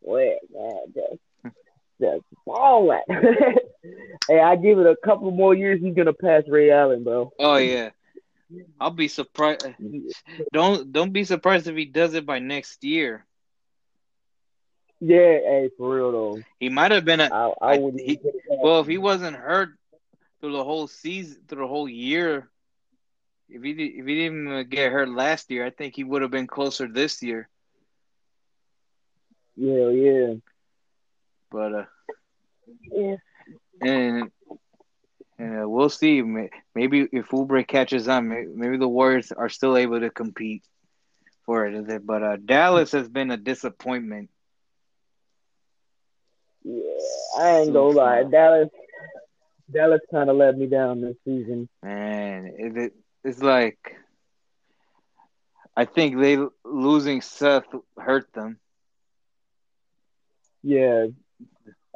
Well, 0.00 0.36
man, 0.52 0.94
that's 0.94 1.54
that's 1.98 2.22
all 2.46 2.88
that. 2.88 3.04
hey, 4.28 4.40
I 4.40 4.56
give 4.56 4.78
it 4.78 4.86
a 4.86 4.96
couple 5.04 5.30
more 5.30 5.54
years, 5.54 5.80
he's 5.82 5.94
gonna 5.94 6.12
pass 6.12 6.44
Ray 6.48 6.70
Allen, 6.70 7.04
bro. 7.04 7.32
Oh 7.38 7.56
yeah. 7.56 7.90
I'll 8.80 8.90
be 8.90 9.08
surprised. 9.08 9.66
Don't 10.52 10.92
don't 10.92 11.12
be 11.12 11.24
surprised 11.24 11.66
if 11.68 11.76
he 11.76 11.84
does 11.86 12.14
it 12.14 12.26
by 12.26 12.38
next 12.38 12.82
year. 12.84 13.26
Yeah, 15.00 15.16
hey, 15.38 15.70
for 15.76 15.94
real 15.96 16.12
though. 16.12 16.42
He 16.58 16.68
might 16.68 16.90
have 16.92 17.04
been 17.04 17.20
a 17.20 17.30
I, 17.30 17.52
I 17.60 17.72
I- 17.72 17.76
wouldn't. 17.76 18.02
he- 18.02 18.12
even 18.12 18.18
put 18.22 18.34
it 18.34 18.42
past 18.48 18.60
well 18.62 18.80
if 18.80 18.86
he 18.86 18.98
wasn't 18.98 19.36
hurt 19.36 19.70
through 20.40 20.52
the 20.52 20.64
whole 20.64 20.86
season, 20.86 21.42
through 21.48 21.62
the 21.62 21.68
whole 21.68 21.88
year. 21.88 22.50
If 23.48 23.62
he 23.62 23.72
did, 23.74 23.92
if 23.94 24.06
he 24.06 24.14
didn't 24.14 24.70
get 24.70 24.92
hurt 24.92 25.08
last 25.08 25.50
year, 25.50 25.64
I 25.64 25.70
think 25.70 25.94
he 25.94 26.04
would 26.04 26.22
have 26.22 26.30
been 26.30 26.46
closer 26.46 26.86
this 26.88 27.22
year. 27.22 27.48
Yeah, 29.56 29.88
yeah, 29.90 30.34
But 31.50 31.74
uh, 31.74 31.84
yeah. 32.90 33.16
and 33.80 34.30
and 35.38 35.62
uh, 35.62 35.68
we'll 35.68 35.88
see. 35.90 36.22
Maybe 36.74 37.08
if 37.12 37.28
Oubre 37.30 37.66
catches 37.66 38.08
on, 38.08 38.28
maybe 38.28 38.76
the 38.76 38.88
Warriors 38.88 39.32
are 39.32 39.48
still 39.48 39.76
able 39.76 40.00
to 40.00 40.10
compete 40.10 40.64
for 41.44 41.66
it. 41.66 42.06
But 42.06 42.22
uh, 42.22 42.36
Dallas 42.36 42.92
has 42.92 43.08
been 43.08 43.30
a 43.30 43.36
disappointment. 43.36 44.30
Yeah, 46.64 46.82
I 47.38 47.60
ain't 47.60 47.72
gonna 47.72 47.96
lie. 47.96 48.24
Dallas, 48.24 48.68
Dallas 49.72 50.00
kind 50.10 50.30
of 50.30 50.36
let 50.36 50.56
me 50.58 50.66
down 50.66 51.00
this 51.00 51.16
season. 51.24 51.68
Man, 51.82 52.52
it 52.58 52.92
it's 53.24 53.42
like 53.42 53.78
I 55.76 55.84
think 55.84 56.18
they 56.18 56.38
losing 56.64 57.20
Seth 57.20 57.66
hurt 57.98 58.32
them. 58.32 58.58
Yeah, 60.62 61.06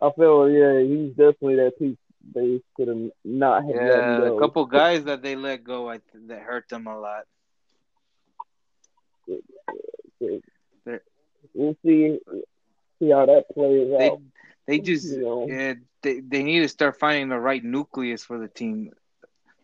I 0.01 0.11
feel 0.17 0.49
yeah 0.51 0.81
he's 0.81 1.11
definitely 1.11 1.57
that 1.57 1.79
piece 1.79 1.97
they 2.35 2.61
could 2.77 2.89
have 2.89 3.11
not 3.25 3.63
have 3.65 3.77
Yeah, 3.85 4.27
a 4.27 4.33
couple 4.33 4.65
guys 4.67 5.05
that 5.05 5.23
they 5.23 5.37
let 5.37 5.65
go, 5.65 5.89
I 5.89 5.99
th- 5.99 6.25
that 6.29 6.43
hurt 6.43 6.69
them 6.69 6.87
a 6.87 6.99
lot. 6.99 7.25
We'll 11.55 11.75
see 11.85 12.19
see 12.99 13.11
how 13.11 13.27
that 13.27 13.45
plays 13.55 13.93
They 13.97 14.11
out. 14.11 14.21
they 14.67 14.79
just 14.81 15.19
You 15.19 15.21
know. 15.23 15.53
yeah, 15.53 15.75
they 16.03 16.21
they 16.21 16.43
need 16.43 16.61
to 16.61 16.69
start 16.69 16.99
finding 16.99 17.29
the 17.29 17.39
right 17.39 17.63
nucleus 17.65 18.25
for 18.25 18.39
the 18.39 18.49
team 18.49 18.93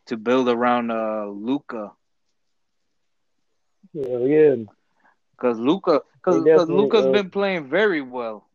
to 0.06 0.16
build 0.16 0.48
around 0.48 0.90
uh 0.90 1.26
Luka 1.26 1.92
Yeah, 3.92 4.18
yeah, 4.18 4.54
because 5.36 5.58
Luka 5.58 6.02
because 6.14 6.46
They 6.54 6.66
definitely, 6.66 6.68
Luka's 6.68 7.06
uh, 7.06 7.18
been 7.18 7.30
playing 7.30 7.68
very 7.68 8.02
well. 8.02 8.45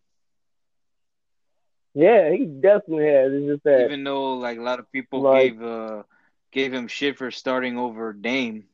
Yeah. 1.94 2.32
He 2.32 2.46
definitely 2.46 3.08
has. 3.08 3.32
It's 3.34 3.46
just 3.48 3.64
that 3.64 3.86
even 3.86 4.04
though 4.04 4.36
like 4.36 4.58
a 4.58 4.62
lot 4.62 4.80
of 4.80 4.92
people 4.92 5.22
Like- 5.22 5.54
gave 5.54 5.62
uh 5.64 6.04
gave 6.52 6.74
him 6.74 6.88
shit 6.88 7.18
for 7.18 7.32
starting 7.32 7.78
over 7.78 8.14
Dame. 8.14 8.66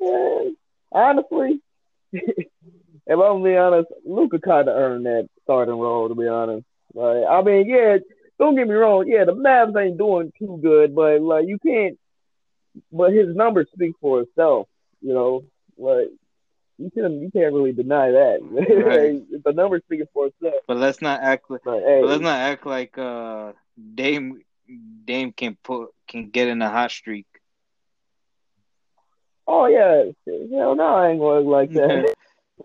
Yeah, 0.00 0.40
honestly, 0.92 1.60
if 2.12 2.46
I'm 3.08 3.42
being 3.42 3.58
honest, 3.58 3.88
Luka 4.04 4.38
kind 4.38 4.68
of 4.68 4.76
earned 4.76 5.06
that 5.06 5.28
starting 5.42 5.74
role. 5.78 6.08
To 6.08 6.14
be 6.14 6.28
honest, 6.28 6.64
like 6.94 7.24
I 7.28 7.42
mean, 7.42 7.66
yeah, 7.68 7.98
don't 8.38 8.54
get 8.54 8.68
me 8.68 8.74
wrong. 8.74 9.06
Yeah, 9.08 9.24
the 9.24 9.34
Mavs 9.34 9.76
ain't 9.80 9.98
doing 9.98 10.32
too 10.38 10.58
good, 10.62 10.94
but 10.94 11.20
like 11.20 11.46
you 11.48 11.58
can't. 11.58 11.98
But 12.92 13.12
his 13.12 13.34
numbers 13.34 13.66
speak 13.74 13.94
for 14.00 14.20
itself. 14.20 14.68
You 15.00 15.14
know, 15.14 15.44
like 15.76 16.08
you 16.78 16.90
can 16.90 17.20
you 17.20 17.30
can't 17.30 17.52
really 17.52 17.72
deny 17.72 18.10
that. 18.12 18.38
Right. 18.88 19.44
the 19.44 19.52
numbers 19.52 19.82
speaking 19.84 20.06
for 20.14 20.26
itself. 20.28 20.54
But 20.66 20.76
let's 20.78 21.02
not 21.02 21.20
act 21.22 21.50
like 21.50 21.62
But 21.64 21.80
hey, 21.80 22.00
but 22.00 22.08
let's 22.08 22.22
not 22.22 22.38
act 22.38 22.66
like 22.66 22.96
uh 22.96 23.52
Dame 23.94 24.40
Dame 25.04 25.32
can 25.32 25.56
put 25.62 25.90
can 26.08 26.30
get 26.30 26.48
in 26.48 26.62
a 26.62 26.70
hot 26.70 26.90
streak. 26.90 27.26
oh 29.46 29.66
yeah, 29.66 30.04
hell 30.56 30.74
no, 30.76 30.86
I 30.86 31.10
ain't 31.10 31.18
going 31.20 31.46
like 31.46 31.72
that. 31.72 32.14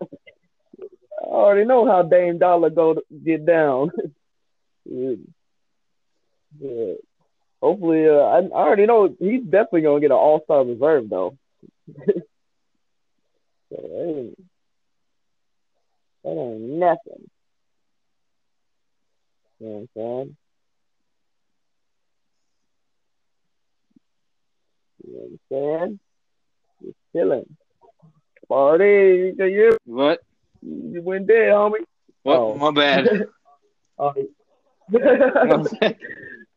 I 0.00 1.26
already 1.26 1.64
know 1.66 1.86
how 1.86 2.02
Dame 2.02 2.38
Dollar 2.38 2.70
go 2.70 2.96
get 3.24 3.44
down. 3.46 3.90
yeah. 4.84 5.14
Yeah. 6.60 6.94
Hopefully, 7.60 8.06
uh, 8.06 8.12
I, 8.12 8.38
I 8.38 8.62
already 8.62 8.86
know 8.86 9.12
he's 9.18 9.42
definitely 9.42 9.80
gonna 9.80 9.98
get 9.98 10.12
an 10.12 10.16
All 10.18 10.40
Star 10.44 10.64
reserve 10.64 11.10
though. 11.10 11.36
That 13.74 14.06
ain't, 14.06 14.38
that 16.22 16.30
ain't 16.30 16.60
nothing. 16.60 17.30
You 19.60 19.66
know 19.66 19.72
what 19.72 19.80
I'm 19.80 19.88
saying? 19.94 20.36
You 25.04 25.12
know 25.12 25.20
what 25.48 25.58
I'm 25.58 25.80
saying? 25.80 26.00
Just 26.82 26.96
chilling. 27.12 27.56
Party, 28.48 29.34
you 29.38 29.76
What? 29.86 30.20
you 30.62 31.02
went 31.02 31.26
there, 31.26 31.52
homie. 31.52 31.84
What? 32.22 32.38
Oh. 32.38 32.54
My 32.54 32.70
bad. 32.70 33.26
Oh. 33.98 34.12
My 34.88 35.64
bad. 35.80 35.96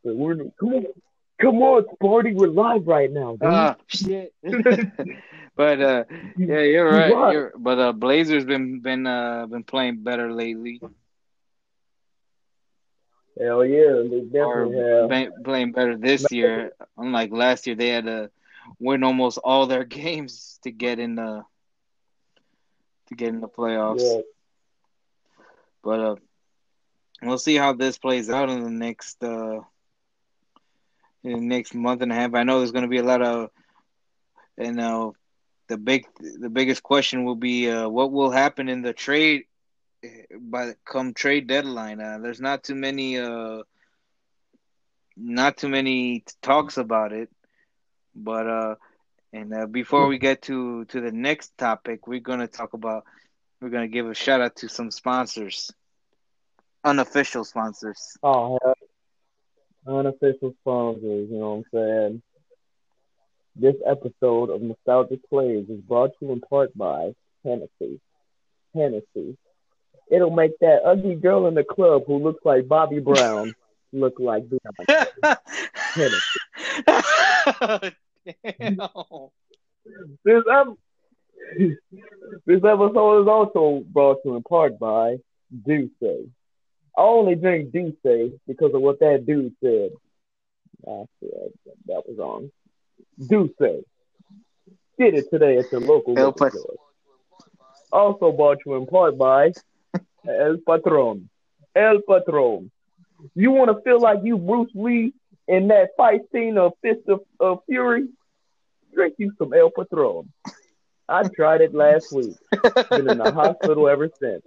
But 0.04 0.16
we're 0.16 0.36
come 0.60 0.74
on, 0.74 0.86
come 1.42 1.62
on, 1.62 1.86
Sparty, 2.02 2.34
we're 2.34 2.48
live 2.48 2.88
right 2.88 3.12
now. 3.12 3.32
Dude. 3.32 3.50
Ah, 3.50 3.76
shit. 3.88 4.34
but 5.58 5.82
uh, 5.82 6.06
yeah, 6.38 6.62
you're 6.62 6.92
right. 6.92 7.18
You're, 7.20 7.54
but 7.58 7.80
uh, 7.80 7.94
Blazers 7.94 8.46
been 8.46 8.82
been 8.82 9.08
uh 9.08 9.48
been 9.48 9.64
playing 9.64 10.04
better 10.04 10.32
lately, 10.34 10.82
Hell 13.40 13.66
yeah, 13.66 14.04
they 14.10 14.22
or 14.40 14.70
definitely 14.70 14.80
have. 14.80 15.10
been 15.10 15.32
playing 15.44 15.74
better 15.74 15.98
this 15.98 16.32
year. 16.32 16.72
Unlike 16.98 17.32
last 17.32 17.68
year, 17.68 17.76
they 17.76 17.90
had 17.90 18.06
to 18.06 18.32
win 18.80 19.04
almost 19.04 19.40
all 19.44 19.68
their 19.68 19.84
games 20.00 20.60
to 20.64 20.72
get 20.72 21.00
in 21.00 21.16
the 21.16 21.44
to 23.08 23.16
get 23.16 23.30
in 23.30 23.42
the 23.42 23.50
playoffs. 23.50 24.18
Yeah, 24.18 24.22
But 25.84 26.00
uh, 26.00 26.16
we'll 27.22 27.38
see 27.40 27.56
how 27.56 27.74
this 27.74 27.98
plays 27.98 28.30
out 28.30 28.50
in 28.50 28.64
the 28.64 28.70
next 28.72 29.24
uh 29.24 29.62
in 31.24 31.32
the 31.32 31.40
next 31.40 31.74
month 31.74 32.02
and 32.02 32.12
a 32.12 32.16
half. 32.16 32.34
I 32.34 32.44
know 32.44 32.60
there's 32.60 32.72
going 32.72 32.84
to 32.84 32.90
be 32.90 32.98
a 32.98 33.04
lot 33.04 33.22
of 33.22 33.50
you 34.58 34.72
know 34.74 35.16
the 35.68 35.78
big 35.78 36.06
the 36.20 36.50
biggest 36.50 36.84
question 36.84 37.24
will 37.26 37.36
be 37.36 37.70
uh, 37.70 37.88
what 37.90 38.12
will 38.12 38.32
happen 38.32 38.70
in 38.70 38.82
the 38.82 38.94
trade 38.94 39.44
by 40.40 40.74
come 40.86 41.14
trade 41.14 41.48
deadline. 41.48 42.00
Uh, 42.00 42.20
there's 42.22 42.42
not 42.42 42.64
too 42.64 42.76
many 42.76 43.18
uh 43.18 43.64
not 45.16 45.58
too 45.58 45.70
many 45.70 46.24
talks 46.42 46.78
about 46.78 47.12
it, 47.12 47.30
but 48.16 48.48
uh 48.48 48.76
and 49.34 49.54
uh, 49.54 49.66
before 49.66 50.08
we 50.08 50.18
get 50.18 50.44
to 50.44 50.86
to 50.86 51.02
the 51.02 51.12
next 51.12 51.58
topic, 51.58 52.08
we're 52.08 52.22
to 52.40 52.48
talk 52.48 52.74
about 52.74 53.04
we're 53.60 53.70
to 53.70 53.88
give 53.88 54.08
a 54.08 54.14
shout 54.14 54.42
out 54.42 54.56
to 54.58 54.70
some 54.70 54.92
sponsors, 54.92 55.72
unofficial 56.84 57.44
sponsors. 57.44 58.18
oh, 58.24 58.58
unofficial 59.88 60.54
sponsors. 60.62 61.30
You 61.30 61.38
know 61.40 61.64
what 61.72 61.80
I'm 61.82 61.88
saying? 62.12 62.22
This 63.60 63.74
episode 63.88 64.52
of 64.52 64.62
Nostalgic 64.62 65.28
Plays 65.30 65.68
is 65.68 65.80
brought 65.82 66.12
to 66.20 66.26
you 66.28 66.32
in 66.34 66.42
part 66.42 66.78
by 66.78 67.16
Hennessy. 67.44 68.00
Hennessy. 68.76 69.36
It'll 70.12 70.30
make 70.30 70.60
that 70.60 70.84
ugly 70.86 71.16
girl 71.16 71.48
in 71.48 71.56
the 71.56 71.64
club 71.64 72.04
who 72.06 72.20
looks 72.20 72.46
like 72.46 72.68
Bobby 72.68 73.00
Brown 73.00 73.56
look 73.94 74.20
like 74.20 74.44
Beyonce. 74.50 75.08
Hennessy. 75.74 76.40
Damn. 78.60 78.78
This, 80.24 80.44
ep- 80.52 80.78
this 82.46 82.64
episode 82.64 83.22
is 83.24 83.28
also 83.28 83.84
brought 83.88 84.22
to 84.22 84.30
you 84.30 84.36
in 84.36 84.44
part 84.44 84.78
by 84.78 85.18
D'USSÉ. 85.66 86.30
I 86.96 87.02
only 87.02 87.34
drink 87.34 87.72
D'USSÉ 87.72 88.40
because 88.46 88.76
of 88.76 88.82
what 88.82 89.00
that 89.00 89.26
dude 89.26 89.56
said. 89.64 89.90
That 90.86 92.04
was 92.06 92.18
wrong. 92.20 92.52
D'USSÉ. 93.20 93.84
Get 95.00 95.14
it 95.14 95.30
today 95.30 95.58
at 95.58 95.72
your 95.72 95.82
local 95.82 96.18
El 96.18 96.28
liquor 96.28 96.50
store. 96.50 96.76
Also 97.92 98.32
brought 98.32 98.60
to 98.64 98.72
you 98.72 98.76
in 98.76 98.86
part 98.86 99.18
by 99.18 99.52
El 100.28 100.58
Patron. 100.68 101.30
El 101.76 102.02
Patron. 102.08 102.72
You 103.36 103.52
want 103.52 103.76
to 103.76 103.82
feel 103.84 104.00
like 104.00 104.20
you 104.24 104.38
Bruce 104.38 104.72
Lee 104.74 105.14
in 105.48 105.68
that 105.70 105.90
fight 105.98 106.22
scene 106.32 106.58
of 106.58 106.74
Fist 106.82 107.08
of, 107.08 107.22
of 107.40 107.60
Fury? 107.68 108.08
Drink 108.94 109.16
you 109.18 109.32
some 109.38 109.54
El 109.54 109.72
Patron. 109.72 110.32
I 111.10 111.28
tried 111.30 111.62
it 111.62 111.74
last 111.74 112.12
week. 112.12 112.36
Been 112.90 113.10
in 113.10 113.18
the 113.18 113.32
hospital 113.32 113.88
ever 113.88 114.10
since. 114.20 114.44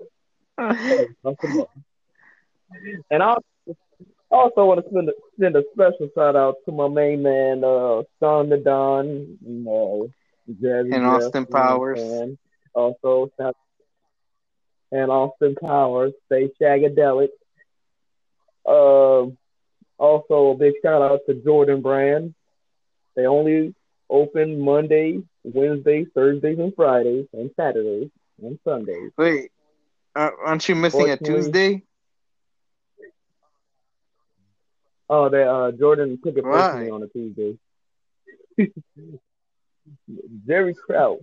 And 3.11 3.21
I 3.23 3.37
also 4.31 4.65
want 4.65 4.85
to 4.85 4.93
send 4.93 5.09
a, 5.09 5.13
send 5.39 5.57
a 5.57 5.63
special 5.73 6.09
shout 6.15 6.37
out 6.37 6.57
to 6.65 6.73
my 6.73 6.89
main 6.89 7.23
man, 7.23 7.65
uh, 7.65 8.03
Sean 8.21 8.49
the 8.49 8.59
Don, 8.59 9.07
you 9.45 9.65
know, 9.65 10.09
Jazzy 10.51 10.95
And 10.95 11.05
Austin 11.07 11.47
you 11.49 11.55
know 11.55 11.61
what 11.61 11.73
I'm 11.73 11.81
Powers. 11.81 12.01
saying? 12.01 12.39
Also, 12.75 13.31
and 14.93 15.11
Austin 15.11 15.55
Powers, 15.61 16.13
stay 16.27 16.51
shagadelic. 16.61 17.29
Um, 18.67 19.37
also, 19.99 20.51
a 20.51 20.55
big 20.57 20.75
shout 20.83 21.03
out 21.03 21.21
to 21.29 21.35
Jordan 21.35 21.83
Brand. 21.83 22.35
They 23.17 23.27
only 23.27 23.75
open 24.09 24.61
Monday, 24.61 25.21
Wednesday, 25.45 26.07
Thursdays, 26.15 26.59
and 26.59 26.75
Fridays, 26.75 27.27
and 27.33 27.51
Saturdays 27.57 28.11
and 28.43 28.59
Sundays. 28.65 29.13
Wait, 29.17 29.51
Uh, 30.15 30.31
aren't 30.45 30.69
you 30.69 30.75
missing 30.75 31.09
a 31.11 31.17
Tuesday? 31.17 31.83
Oh, 35.13 35.29
that 35.29 35.49
uh, 35.49 35.73
Jordan 35.73 36.21
took 36.23 36.37
it 36.37 36.45
personally 36.45 36.89
on 36.89 37.03
a 37.03 37.09
Tuesday. 37.09 37.59
Jerry 40.47 40.73
Krause 40.73 41.19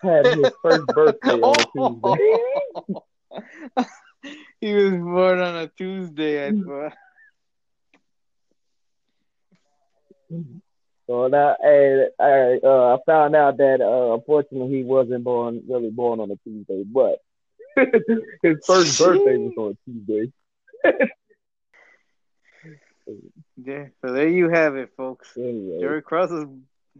had 0.00 0.26
his 0.26 0.52
first 0.62 0.86
birthday 0.86 1.32
on 1.32 1.58
a 1.58 1.64
Tuesday. 1.76 2.38
he 4.60 4.72
was 4.72 4.92
born 4.92 5.40
on 5.40 5.56
a 5.56 5.66
Tuesday, 5.66 6.46
I 6.46 6.52
thought. 6.52 6.92
So 11.08 11.28
that 11.28 11.56
and 11.60 12.10
I, 12.20 12.60
uh, 12.64 12.94
I 12.94 12.98
found 13.04 13.34
out 13.34 13.56
that 13.56 13.80
uh, 13.80 14.14
unfortunately 14.14 14.76
he 14.76 14.84
wasn't 14.84 15.24
born 15.24 15.60
really 15.68 15.90
born 15.90 16.20
on 16.20 16.30
a 16.30 16.36
Tuesday, 16.44 16.84
but 16.84 17.18
his 18.44 18.64
first 18.64 18.96
birthday 18.96 19.38
was 19.38 19.54
on 19.58 19.72
a 19.72 19.76
Tuesday. 19.90 20.30
Yeah, 23.56 23.86
so 24.00 24.12
there 24.12 24.28
you 24.28 24.48
have 24.48 24.76
it, 24.76 24.90
folks. 24.96 25.36
Anyway. 25.36 25.78
Jerry 25.80 26.02
Krause's 26.02 26.46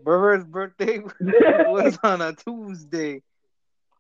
Burr's 0.03 0.45
birthday 0.45 1.01
was 1.21 1.99
on 2.03 2.21
a 2.21 2.33
Tuesday. 2.33 3.23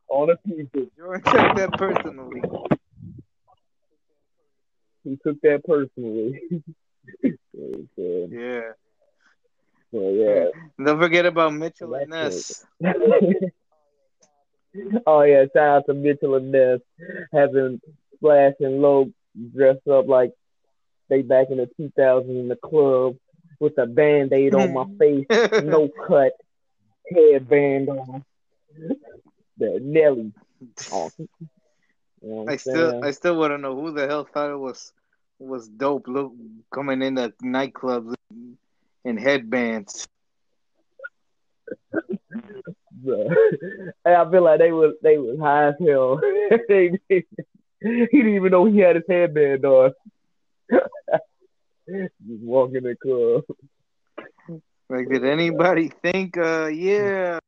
On 0.08 0.30
a 0.30 0.36
Tuesday. 0.46 0.88
Jordan 0.96 1.22
took 1.24 1.56
that 1.56 1.72
personally. 1.72 2.42
He 5.02 5.18
took 5.22 5.40
that 5.42 5.64
personally. 5.64 6.40
yeah. 7.52 8.72
So, 9.90 10.10
yeah. 10.10 10.46
Don't 10.84 10.98
forget 10.98 11.26
about 11.26 11.54
Mitchell 11.54 11.94
and 11.94 12.10
Ness. 12.10 12.64
oh 15.06 15.22
yeah, 15.22 15.44
shout 15.54 15.76
out 15.76 15.86
to 15.86 15.94
Mitchell 15.94 16.34
and 16.36 16.50
Ness 16.50 16.80
having 17.32 17.80
Splash 18.16 18.54
and 18.60 18.80
Loc 18.80 19.08
dressed 19.54 19.86
up 19.86 20.08
like 20.08 20.32
they 21.08 21.22
back 21.22 21.48
in 21.50 21.58
the 21.58 21.68
2000s 21.78 22.28
in 22.28 22.48
the 22.48 22.56
club 22.56 23.16
with 23.60 23.78
a 23.78 23.86
band 23.86 24.32
aid 24.32 24.54
on 24.54 24.72
my 24.72 24.84
face, 24.98 25.26
no 25.64 25.88
cut, 26.06 26.32
headband 27.10 27.88
on. 27.88 28.24
The 29.58 29.78
Nelly. 29.80 30.32
Oh. 30.92 31.10
You 31.18 31.28
know 32.22 32.46
I 32.48 32.56
still 32.56 32.90
saying? 32.90 33.04
I 33.04 33.10
still 33.12 33.36
want 33.36 33.52
to 33.52 33.58
know 33.58 33.78
who 33.78 33.92
the 33.92 34.06
hell 34.06 34.24
thought 34.24 34.50
it 34.50 34.56
was 34.58 34.92
was 35.38 35.68
dope 35.68 36.08
look 36.08 36.32
coming 36.72 37.02
in 37.02 37.14
the 37.16 37.32
nightclubs 37.42 38.14
in 39.04 39.16
headbands. 39.16 40.08
I 43.06 44.30
feel 44.30 44.42
like 44.42 44.58
they 44.58 44.72
was 44.72 44.94
they 45.02 45.18
was 45.18 45.38
high 45.38 45.68
as 45.68 45.74
hell. 45.86 46.18
he 46.68 47.22
didn't 47.82 48.34
even 48.34 48.50
know 48.50 48.64
he 48.64 48.78
had 48.78 48.96
his 48.96 49.04
headband 49.08 49.64
on. 49.64 49.92
Just 51.88 52.12
walking 52.42 52.82
the 52.82 52.96
club. 52.96 53.44
Like, 54.88 55.08
did 55.08 55.24
anybody 55.24 55.90
think? 56.02 56.36
Uh, 56.36 56.66
yeah. 56.66 57.38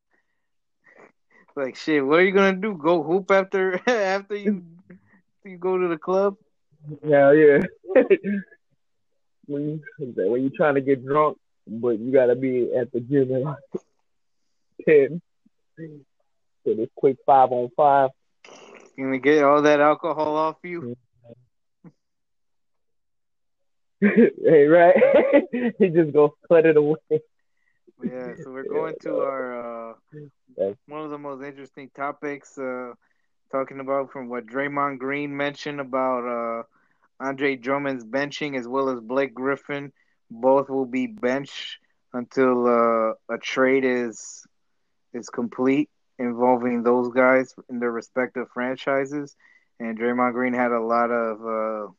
Like, 1.55 1.77
shit. 1.77 2.05
What 2.05 2.21
are 2.21 2.25
you 2.25 2.33
gonna 2.33 2.57
do? 2.57 2.75
Go 2.75 3.03
hoop 3.03 3.31
after 3.31 3.81
after 3.89 4.37
you 4.37 4.63
you 5.45 5.57
go 5.59 5.79
to 5.79 5.89
the 5.89 5.99
club? 5.99 6.37
Yeah, 7.05 7.33
yeah. 7.33 7.59
when 9.47 9.81
you 9.99 10.13
when 10.17 10.43
you 10.43 10.51
trying 10.51 10.75
to 10.75 10.81
get 10.81 11.05
drunk, 11.05 11.39
but 11.67 11.99
you 11.99 12.13
gotta 12.13 12.35
be 12.35 12.73
at 12.75 12.93
the 12.93 13.01
gym 13.01 13.35
at 13.35 13.43
like 13.43 13.59
ten. 14.85 15.23
So 15.79 16.75
this 16.75 16.89
quick 16.97 17.17
five 17.25 17.53
on 17.53 17.71
five. 17.77 18.11
You 18.97 19.05
gonna 19.05 19.19
get 19.19 19.45
all 19.45 19.63
that 19.63 19.81
alcohol 19.81 20.37
off 20.37 20.57
you? 20.63 20.97
hey, 24.01 24.67
right? 24.67 24.95
he 25.79 25.89
just 25.89 26.13
goes 26.13 26.31
cut 26.49 26.67
it 26.67 26.77
away. 26.77 26.99
Yeah, 28.03 28.35
so 28.43 28.53
we're 28.53 28.65
going 28.69 28.95
to 29.03 29.21
our 29.21 29.91
uh, 29.91 29.95
one 30.87 31.01
of 31.03 31.11
the 31.11 31.19
most 31.19 31.43
interesting 31.43 31.91
topics, 31.95 32.59
uh, 32.59 32.93
talking 33.51 33.81
about 33.81 34.13
from 34.13 34.29
what 34.29 34.47
Draymond 34.47 34.99
Green 34.99 35.35
mentioned 35.37 35.81
about 35.81 36.25
uh, 36.27 36.63
Andre 37.25 37.57
Drummond's 37.57 38.05
benching 38.05 38.59
as 38.59 38.69
well 38.69 38.91
as 38.91 39.01
Blake 39.01 39.35
Griffin. 39.35 39.93
Both 40.31 40.69
will 40.69 40.87
be 40.87 41.07
benched 41.07 41.79
until 42.13 42.67
uh, 42.67 43.35
a 43.35 43.39
trade 43.41 43.85
is 43.85 44.47
is 45.15 45.31
complete 45.31 45.89
involving 46.19 46.83
those 46.83 47.09
guys 47.09 47.55
in 47.71 47.79
their 47.79 47.93
respective 47.93 48.49
franchises. 48.53 49.37
And 49.79 49.99
Draymond 49.99 50.33
Green 50.33 50.53
had 50.55 50.73
a 50.73 50.81
lot 50.81 51.11
of 51.11 51.41
uh, 51.47 51.93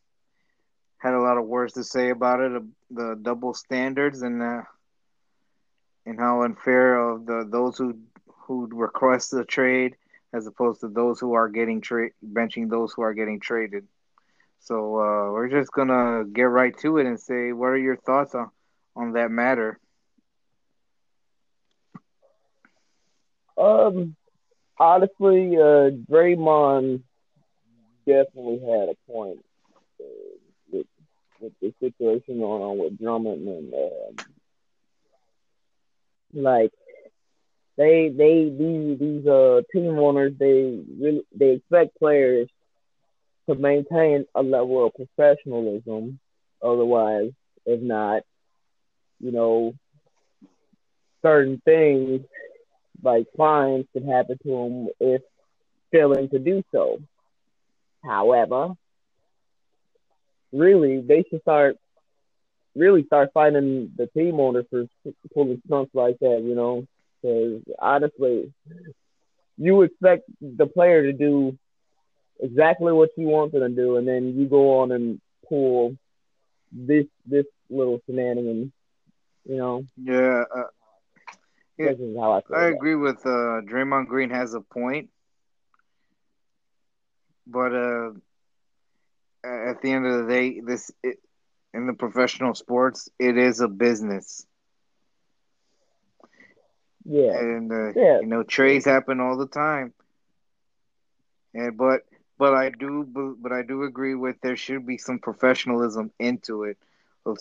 had 0.98 1.14
a 1.14 1.22
lot 1.22 1.38
of 1.38 1.46
words 1.46 1.74
to 1.74 1.84
say 1.84 2.10
about 2.10 2.40
it, 2.40 2.62
the 2.90 3.20
double 3.22 3.54
standards 3.54 4.22
and 4.22 4.42
uh, 4.42 4.62
and 6.06 6.20
how 6.20 6.44
unfair 6.44 6.98
of 6.98 7.26
the 7.26 7.48
those 7.50 7.78
who 7.78 7.98
who 8.28 8.68
request 8.74 9.32
the 9.32 9.46
trade 9.46 9.96
as 10.34 10.48
opposed 10.48 10.82
to 10.82 10.88
those 10.88 11.20
who 11.20 11.34
are 11.34 11.50
getting 11.50 11.82
trade 11.82 12.12
benching 12.26 12.70
those 12.70 12.94
who 12.94 13.02
are 13.02 13.14
getting 13.14 13.40
traded. 13.40 13.86
So 14.60 14.96
uh, 14.96 15.32
we're 15.32 15.50
just 15.50 15.72
gonna 15.72 16.26
get 16.26 16.44
right 16.44 16.76
to 16.80 16.98
it 16.98 17.06
and 17.06 17.20
say, 17.20 17.52
what 17.52 17.68
are 17.68 17.78
your 17.78 17.98
thoughts 17.98 18.34
on 18.36 18.50
on 18.96 19.14
that 19.14 19.32
matter? 19.32 19.80
Um, 23.58 24.16
honestly, 24.80 25.56
uh, 25.58 25.90
Draymond 26.10 27.04
definitely 28.06 28.60
had 28.60 28.90
a 28.90 28.96
point 29.12 29.40
with 31.40 31.54
the 31.62 31.74
situation 31.80 32.40
going 32.40 32.62
on 32.62 32.78
with 32.78 33.00
Drummond 33.00 33.48
and 33.48 33.74
uh, 33.74 34.24
like 36.34 36.72
they 37.78 38.10
they 38.10 38.50
these 38.50 39.00
these 39.00 39.28
uh 39.28 39.62
team 39.72 39.98
owners 40.00 40.34
they 40.40 40.84
really 41.00 41.22
they 41.36 41.52
expect 41.52 41.98
players 42.00 42.50
to 43.48 43.56
maintain 43.56 44.26
a 44.36 44.44
level 44.44 44.86
of 44.86 44.94
professionalism. 44.94 46.20
Otherwise, 46.62 47.32
if 47.66 47.82
not, 47.82 48.24
you 49.20 49.32
know, 49.32 49.74
certain 51.22 51.62
things 51.64 52.22
like 53.02 53.26
fines 53.38 53.86
could 53.94 54.06
happen 54.06 54.38
to 54.44 54.50
them 54.50 54.88
if 55.00 55.22
failing 55.92 56.30
to 56.30 56.40
do 56.40 56.64
so. 56.74 57.00
However, 58.04 58.74
really 60.58 61.02
they 61.02 61.24
should 61.30 61.42
start 61.42 61.78
really 62.76 63.04
start 63.06 63.30
fighting 63.34 63.92
the 63.98 64.08
team 64.08 64.40
owner 64.40 64.64
for 64.70 64.86
pulling 65.34 65.62
stunts 65.66 65.94
like 65.94 66.18
that, 66.20 66.42
you 66.44 66.56
know. 66.56 66.86
Because 67.22 67.62
honestly, 67.80 68.54
you 69.58 69.82
expect 69.82 70.24
the 70.42 70.68
player 70.68 71.04
to 71.04 71.14
do 71.14 71.58
exactly 72.40 72.94
what 72.94 73.10
you 73.18 73.28
want 73.28 73.52
them 73.52 73.62
to 73.62 73.70
do, 73.70 73.98
and 73.98 74.08
then 74.08 74.36
you 74.38 74.48
go 74.48 74.80
on 74.80 74.92
and 74.92 75.20
pull 75.48 75.96
this 76.72 77.06
this 77.26 77.46
little 77.70 78.00
shenanigan, 78.06 78.72
you 79.46 79.58
know. 79.58 79.84
Yeah. 79.98 80.44
Uh, 80.56 80.64
yeah 81.78 81.92
this 81.92 82.00
is 82.00 82.18
how 82.18 82.32
I, 82.34 82.42
I 82.56 82.66
agree 82.68 82.96
with 82.96 83.18
uh, 83.26 83.62
Draymond 83.70 84.08
Green 84.08 84.30
has 84.30 84.54
a 84.54 84.62
point, 84.62 85.10
but 87.48 87.74
uh, 87.74 88.12
at 89.44 89.82
the 89.82 89.92
end 89.92 90.06
of 90.06 90.26
the 90.26 90.34
day, 90.34 90.60
this 90.60 90.92
it, 91.04 91.20
in 91.74 91.88
the 91.88 91.94
professional 91.94 92.56
sports, 92.56 93.10
it 93.20 93.38
is 93.38 93.60
a 93.60 93.68
business. 93.68 94.46
Yeah, 97.06 97.38
and 97.38 97.72
uh, 97.72 97.94
yeah. 97.96 98.20
you 98.20 98.26
know 98.26 98.44
trades 98.44 98.86
happen 98.86 99.20
all 99.20 99.38
the 99.38 99.48
time. 99.48 99.94
And 101.54 101.78
but 101.78 102.02
but 102.38 102.54
I 102.54 102.70
do 102.70 103.36
but 103.40 103.52
I 103.52 103.62
do 103.62 103.84
agree 103.84 104.16
with 104.16 104.36
there 104.42 104.58
should 104.58 104.86
be 104.86 104.98
some 104.98 105.20
professionalism 105.20 106.12
into 106.20 106.64
it 106.64 106.78
of 107.26 107.38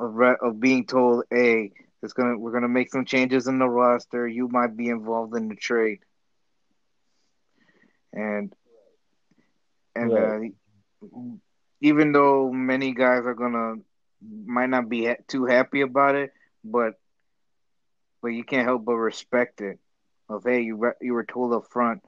of 0.00 0.18
of 0.20 0.60
being 0.60 0.86
told, 0.86 1.24
hey, 1.30 1.72
it's 2.02 2.12
gonna 2.12 2.36
we're 2.36 2.52
gonna 2.52 2.68
make 2.68 2.90
some 2.90 3.04
changes 3.04 3.46
in 3.46 3.58
the 3.58 3.68
roster. 3.68 4.26
You 4.26 4.48
might 4.48 4.76
be 4.76 4.88
involved 4.88 5.34
in 5.36 5.48
the 5.48 5.54
trade, 5.54 6.00
and 8.12 8.54
and 9.94 10.12
right. 10.12 10.50
uh, 10.50 10.54
even 11.80 12.12
though 12.12 12.50
many 12.52 12.92
guys 12.92 13.26
are 13.26 13.34
gonna 13.34 13.74
might 14.46 14.68
not 14.70 14.88
be 14.88 15.06
ha- 15.06 15.22
too 15.28 15.44
happy 15.44 15.80
about 15.80 16.14
it, 16.14 16.32
but 16.64 16.94
but 18.22 18.28
you 18.28 18.44
can't 18.44 18.66
help 18.66 18.84
but 18.84 18.94
respect 18.96 19.60
it. 19.60 19.78
Of 20.28 20.44
hey, 20.44 20.62
you 20.62 20.76
re- 20.76 20.98
you 21.00 21.14
were 21.14 21.24
told 21.24 21.52
up 21.52 21.66
front, 21.70 22.02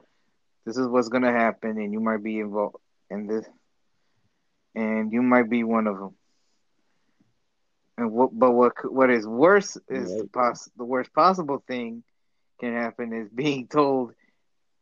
this 0.65 0.77
is 0.77 0.89
what's 0.89 1.09
gonna 1.09 1.33
happen, 1.33 1.79
and 1.79 1.93
you 1.93 2.01
might 2.01 2.23
be 2.23 2.39
involved 2.39 2.77
in 3.11 3.27
this, 3.27 3.47
and 4.75 5.13
you 5.13 5.23
might 5.23 5.49
be 5.49 5.63
one 5.65 5.87
of 5.87 5.99
them. 5.99 6.17
And 7.97 8.13
what, 8.13 8.31
but 8.39 8.53
what 8.53 8.73
what 8.93 9.11
is 9.11 9.27
worse 9.27 9.77
is 9.89 10.17
the, 10.17 10.25
poss- 10.27 10.71
the 10.77 10.85
worst 10.85 11.13
possible 11.13 11.63
thing 11.67 12.03
can 12.61 12.75
happen 12.75 13.13
is 13.13 13.29
being 13.31 13.67
told 13.69 14.13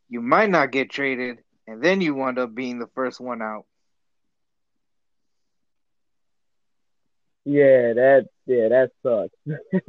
you 0.08 0.20
might 0.20 0.50
not 0.50 0.70
get 0.72 0.90
traded, 0.90 1.38
and 1.66 1.82
then 1.82 2.00
you 2.00 2.14
wind 2.14 2.38
up 2.38 2.54
being 2.54 2.78
the 2.78 2.88
first 2.94 3.20
one 3.20 3.42
out. 3.42 3.64
Yeah, 7.44 7.92
that 7.92 8.26
yeah, 8.46 8.68
that 8.68 8.90
sucks. 9.02 9.34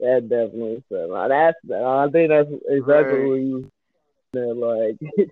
that 0.00 0.28
definitely 0.28 0.84
sucks. 0.90 1.28
That's 1.28 1.56
I 1.72 2.08
think 2.10 2.28
that's 2.28 2.50
exactly 2.68 3.18
right. 3.18 3.28
what 3.28 3.40
you 3.40 3.70
like. 4.34 4.96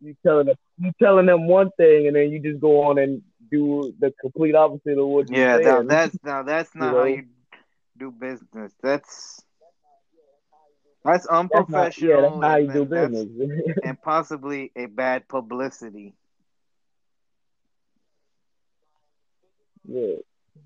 you 0.00 0.16
telling 0.24 0.46
them 0.46 0.56
you 0.78 0.92
telling 1.02 1.26
them 1.26 1.46
one 1.46 1.70
thing, 1.76 2.06
and 2.06 2.16
then 2.16 2.30
you 2.30 2.40
just 2.40 2.60
go 2.60 2.82
on 2.82 2.98
and 2.98 3.22
do 3.50 3.94
the 3.98 4.12
complete 4.20 4.54
opposite 4.54 4.98
of 4.98 5.06
what 5.06 5.30
you 5.30 5.36
yeah. 5.38 5.56
Now 5.58 5.82
that's 5.82 6.16
now 6.22 6.42
that's 6.42 6.70
not 6.74 6.92
you 6.92 6.98
how 6.98 7.04
you 7.04 7.24
do 7.96 8.10
business. 8.10 8.72
That's 8.82 9.42
that's 11.04 11.26
unprofessional. 11.26 12.40
That's 12.40 12.40
not, 12.40 12.60
yeah, 12.60 12.66
that's 12.66 12.68
how 12.68 12.74
you 12.74 12.84
do 12.84 12.84
business, 12.84 13.76
and 13.84 14.02
possibly 14.02 14.72
a 14.76 14.86
bad 14.86 15.28
publicity. 15.28 16.14
Yeah, 19.88 20.16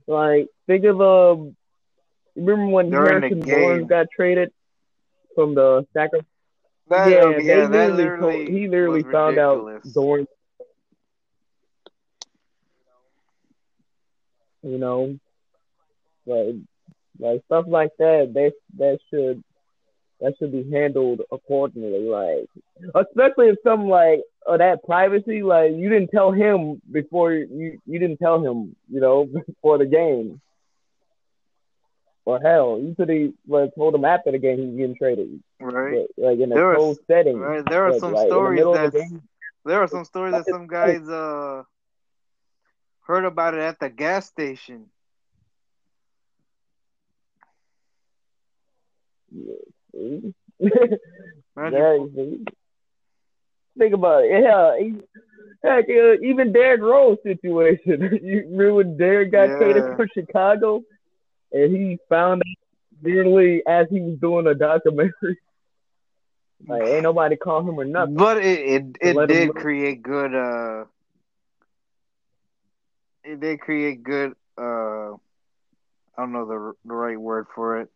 like 0.07 0.49
think 0.67 0.85
of 0.85 1.01
um, 1.01 1.57
remember 2.37 2.67
when 2.67 2.93
Harrison 2.93 3.41
Barnes 3.41 3.89
got 3.89 4.07
traded 4.15 4.53
from 5.35 5.55
the 5.55 5.87
Sacramento? 5.93 6.27
That, 6.89 7.09
yeah, 7.09 7.39
yeah, 7.39 7.67
they 7.67 7.89
literally, 7.89 7.93
literally 7.93 8.47
told, 8.47 8.49
he 8.49 8.69
literally 8.69 9.03
found 9.05 9.37
ridiculous. 9.37 9.87
out 9.87 9.95
Dorn. 9.95 10.27
You 14.63 14.79
know, 14.79 15.19
like 16.27 16.57
like 17.19 17.43
stuff 17.47 17.67
like 17.69 17.93
that. 17.99 18.33
They 18.35 18.53
that 18.79 18.99
should 19.09 19.43
that 20.21 20.35
should 20.39 20.53
be 20.53 20.71
handled 20.71 21.23
accordingly. 21.33 22.01
Like 22.01 22.49
especially 22.95 23.49
if 23.49 23.57
some 23.65 23.89
like 23.89 24.21
of 24.47 24.59
that 24.59 24.85
privacy, 24.85 25.43
like 25.43 25.73
you 25.73 25.89
didn't 25.89 26.11
tell 26.11 26.33
him 26.33 26.81
before 26.91 27.33
you 27.33 27.81
you 27.87 27.99
didn't 27.99 28.19
tell 28.19 28.45
him, 28.45 28.77
you 28.89 29.01
know, 29.01 29.25
before 29.47 29.79
the 29.79 29.87
game. 29.87 30.41
Or 32.27 32.39
hell, 32.39 32.79
you 32.79 32.95
could 32.95 33.09
have 33.09 33.33
like, 33.49 33.75
told 33.75 33.95
him 33.95 34.05
after 34.05 34.31
the 34.31 34.39
game 34.39 34.59
he's 34.59 34.77
getting 34.77 34.95
traded. 34.95 35.43
Right. 35.59 36.07
But, 36.17 36.25
like 36.25 36.39
in 36.39 36.53
a 36.53 36.55
there 36.55 36.75
closed 36.75 37.01
setting. 37.07 37.39
Right. 37.39 37.65
There 37.65 37.87
are 37.87 37.99
some 37.99 38.13
like, 38.13 38.29
stories 38.29 38.63
that 38.63 38.93
the 38.93 39.21
there 39.65 39.83
are 39.83 39.89
some 39.89 40.05
stories 40.05 40.35
that 40.35 40.47
some 40.47 40.67
guys 40.69 41.09
uh 41.09 41.63
heard 43.07 43.25
about 43.25 43.55
it 43.55 43.61
at 43.61 43.81
the 43.81 43.89
gas 43.89 44.27
station. 44.27 44.87
Think 53.79 53.95
about 53.95 54.25
it. 54.25 54.43
Yeah, 54.43 54.79
he, 54.79 54.95
heck, 55.63 55.85
uh, 55.89 56.21
even 56.23 56.53
Derrick 56.53 56.81
Rose 56.81 57.19
situation. 57.23 58.21
you 58.23 58.45
remember 58.51 58.75
when 58.75 58.97
Derrick 58.97 59.33
got 59.33 59.49
yeah. 59.49 59.57
traded 59.59 59.97
from 59.97 60.09
Chicago, 60.13 60.83
and 61.53 61.77
he 61.77 61.99
found 62.09 62.43
out 62.43 63.03
literally 63.03 63.63
as 63.67 63.87
he 63.91 64.01
was 64.01 64.19
doing 64.19 64.47
a 64.47 64.55
documentary. 64.55 65.39
Like 66.69 66.83
ain't 66.83 67.05
nobody 67.05 67.37
call 67.37 67.61
him 67.67 67.81
or 67.81 67.87
nothing. 67.87 68.17
But 68.17 68.45
it 68.45 68.61
it, 68.61 68.97
it 69.01 69.29
did 69.29 69.55
create 69.55 70.03
good 70.03 70.35
uh 70.35 70.85
it 73.25 73.41
did 73.41 73.61
create 73.61 74.03
good 74.03 74.35
uh 74.59 75.13
I 75.13 75.17
don't 76.19 76.33
know 76.33 76.45
the 76.45 76.75
the 76.85 76.95
right 76.95 77.19
word 77.19 77.47
for 77.55 77.81
it. 77.81 77.89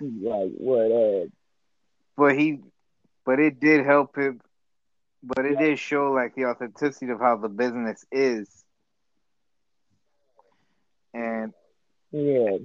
Like 0.00 0.52
what 0.56 0.90
uh 0.90 1.26
but 2.16 2.38
he 2.38 2.58
but 3.24 3.38
it 3.38 3.60
did 3.60 3.84
help 3.84 4.16
him 4.16 4.40
but 5.22 5.44
it 5.44 5.52
yeah. 5.52 5.66
did 5.66 5.78
show 5.78 6.12
like 6.12 6.34
the 6.34 6.46
authenticity 6.46 7.10
of 7.10 7.20
how 7.20 7.36
the 7.36 7.48
business 7.48 8.04
is. 8.10 8.48
And 11.14 11.52
yeah. 12.10 12.58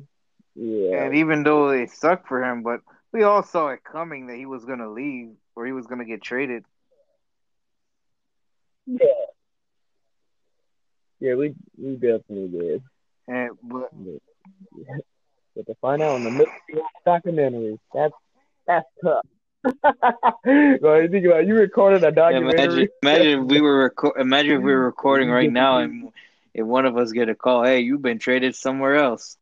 Yeah. 0.56 1.04
And 1.04 1.16
even 1.18 1.44
though 1.44 1.70
it 1.70 1.92
sucked 1.92 2.28
for 2.28 2.44
him, 2.44 2.64
but 2.64 2.82
we 3.14 3.24
all 3.24 3.44
saw 3.44 3.70
it 3.70 3.84
coming 3.84 4.28
that 4.28 4.38
he 4.38 4.46
was 4.46 4.66
gonna 4.66 4.90
leave 4.90 5.30
or 5.56 5.66
he 5.66 5.72
was 5.72 5.86
gonna 5.86 6.06
get 6.06 6.24
traded. 6.24 6.64
Yeah. 8.88 9.08
Yeah, 11.20 11.36
we 11.36 11.54
we 11.78 11.94
definitely 11.96 12.48
did. 12.48 12.84
And 13.28 13.52
but 13.62 13.92
but 15.58 15.66
to 15.66 15.76
find 15.82 16.02
out 16.02 16.16
in 16.18 16.24
the 16.24 16.32
middle 16.32 16.54
of 16.74 16.82
documentary, 17.04 17.80
that's 17.94 18.14
that's 18.68 18.88
tough. 19.04 19.26
so 19.66 21.08
think 21.12 21.26
about 21.26 21.48
you 21.48 21.56
recorded 21.56 22.04
a 22.04 22.12
documentary. 22.12 22.60
Imagine, 22.60 22.90
imagine 23.02 23.40
if 23.42 23.46
we 23.48 23.60
were 23.60 23.90
reco- 23.90 24.20
imagine 24.20 24.58
if 24.58 24.62
we 24.62 24.72
were 24.72 24.86
recording 24.86 25.30
right 25.30 25.52
now 25.52 25.80
and 25.80 26.12
if 26.54 26.66
one 26.66 26.86
of 26.86 26.96
us 26.96 27.12
get 27.12 27.28
a 27.28 27.36
call, 27.36 27.64
hey, 27.64 27.80
you've 27.80 28.02
been 28.02 28.20
traded 28.20 28.56
somewhere 28.56 28.96
else. 28.96 29.38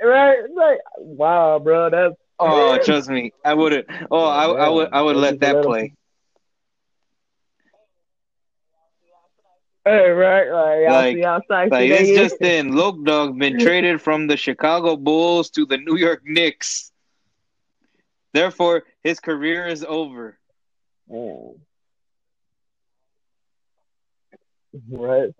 Right, 0.00 0.38
like 0.54 0.78
wow, 0.98 1.58
bro, 1.58 1.90
that's 1.90 2.14
oh, 2.38 2.78
trust 2.78 3.08
me, 3.08 3.32
I 3.44 3.54
wouldn't. 3.54 3.86
Oh, 4.10 4.24
I, 4.24 4.46
I 4.46 4.68
would, 4.68 4.88
I 4.92 5.02
would 5.02 5.16
let 5.16 5.40
that 5.40 5.62
play. 5.62 5.94
Hey, 9.84 10.10
right, 10.10 10.48
right. 10.48 10.88
Like, 10.88 11.16
see 11.16 11.24
outside 11.24 11.70
like 11.72 11.90
it's 11.90 12.10
just 12.10 12.40
in. 12.40 12.76
Loc 12.76 13.02
Dogg 13.02 13.36
been 13.36 13.58
traded 13.60 14.00
from 14.00 14.28
the 14.28 14.36
Chicago 14.36 14.96
Bulls 14.96 15.50
to 15.50 15.66
the 15.66 15.76
New 15.76 15.96
York 15.96 16.22
Knicks. 16.24 16.92
Therefore, 18.32 18.84
his 19.02 19.18
career 19.18 19.66
is 19.66 19.84
over. 19.84 20.38
Oh. 21.12 21.56
Right. 24.88 25.30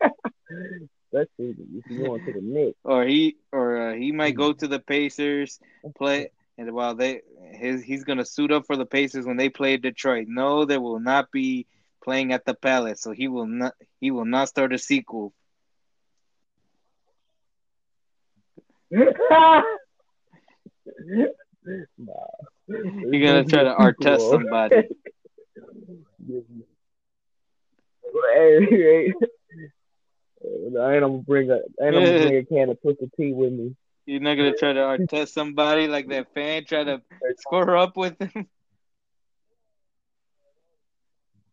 Especially 0.02 1.56
if 1.56 1.90
you 1.90 2.04
going 2.04 2.24
to 2.26 2.32
the 2.34 2.42
Knicks. 2.42 2.78
Or 2.84 3.04
he, 3.06 3.36
or 3.50 3.90
uh, 3.90 3.94
he 3.94 4.12
might 4.12 4.36
go 4.36 4.52
to 4.52 4.68
the 4.68 4.78
Pacers, 4.78 5.58
play, 5.96 6.28
and 6.58 6.70
while 6.72 6.94
they, 6.94 7.22
his, 7.52 7.82
he's 7.82 8.04
gonna 8.04 8.26
suit 8.26 8.52
up 8.52 8.66
for 8.66 8.76
the 8.76 8.84
Pacers 8.84 9.24
when 9.24 9.38
they 9.38 9.48
play 9.48 9.78
Detroit. 9.78 10.26
No, 10.28 10.66
there 10.66 10.80
will 10.80 11.00
not 11.00 11.32
be 11.32 11.66
playing 12.06 12.32
at 12.32 12.46
the 12.46 12.54
Palace, 12.54 13.02
so 13.02 13.10
he 13.10 13.28
will 13.28 13.46
not 13.46 13.74
he 14.00 14.10
will 14.10 14.24
not 14.24 14.48
start 14.48 14.72
a 14.72 14.78
sequel. 14.78 15.34
nah. 18.90 19.62
You're 22.68 23.26
gonna 23.26 23.44
try 23.44 23.64
to 23.64 23.74
Artest 23.74 24.30
somebody. 24.30 24.76
hey, 28.34 28.66
hey. 28.70 29.12
I 30.78 30.94
ain't 30.94 31.00
gonna 31.00 31.18
bring 31.18 31.50
a 31.50 31.54
I 31.54 31.86
ain't 31.86 31.94
gonna 31.94 32.18
bring 32.18 32.36
a 32.36 32.44
can 32.44 32.70
of 32.70 32.80
Twisted 32.80 33.10
Tea 33.16 33.32
with 33.32 33.52
me. 33.52 33.74
You're 34.06 34.20
not 34.20 34.36
gonna 34.36 34.56
try 34.56 34.72
to 34.72 34.80
Artest 34.80 35.28
somebody 35.30 35.88
like 35.88 36.08
that 36.08 36.32
fan 36.34 36.64
try 36.64 36.84
to 36.84 37.02
score 37.38 37.76
up 37.76 37.96
with 37.96 38.16
him. 38.20 38.46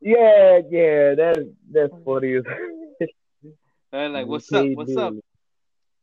Yeah, 0.03 0.59
yeah, 0.69 1.15
that 1.15 1.53
that's 1.71 1.93
funny. 2.03 2.41
They're 3.91 4.09
like, 4.09 4.27
what's 4.27 4.51
up? 4.51 4.65
What's 4.73 4.97
up? 4.97 5.13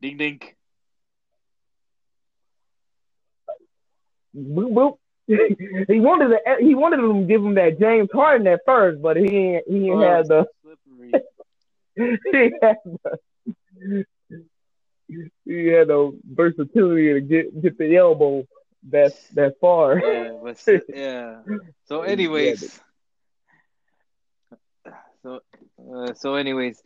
Ding 0.00 0.16
ding. 0.16 0.40
Boop 4.34 4.72
boop. 4.72 4.96
he 5.86 6.00
wanted 6.00 6.28
to 6.28 6.38
he 6.60 6.74
wanted 6.74 6.96
to 6.96 7.24
give 7.26 7.44
him 7.44 7.54
that 7.56 7.78
James 7.78 8.08
Harden 8.10 8.46
at 8.46 8.60
first, 8.64 9.02
but 9.02 9.18
he 9.18 9.60
he 9.68 9.90
oh, 9.90 10.00
had 10.00 10.28
the 10.28 10.46
he 11.94 12.52
had 12.62 12.78
the 12.84 14.04
he 15.44 15.66
had 15.66 15.88
the 15.88 16.18
versatility 16.24 17.12
to 17.12 17.20
get 17.20 17.60
get 17.60 17.76
the 17.76 17.96
elbow 17.96 18.46
that 18.88 19.12
that 19.34 19.60
far. 19.60 19.98
Yeah, 19.98 20.38
but 20.42 20.58
yeah. 20.88 21.42
So, 21.86 22.00
anyways, 22.00 22.80
uh, 25.94 26.14
so 26.14 26.34
anyways, 26.34 26.82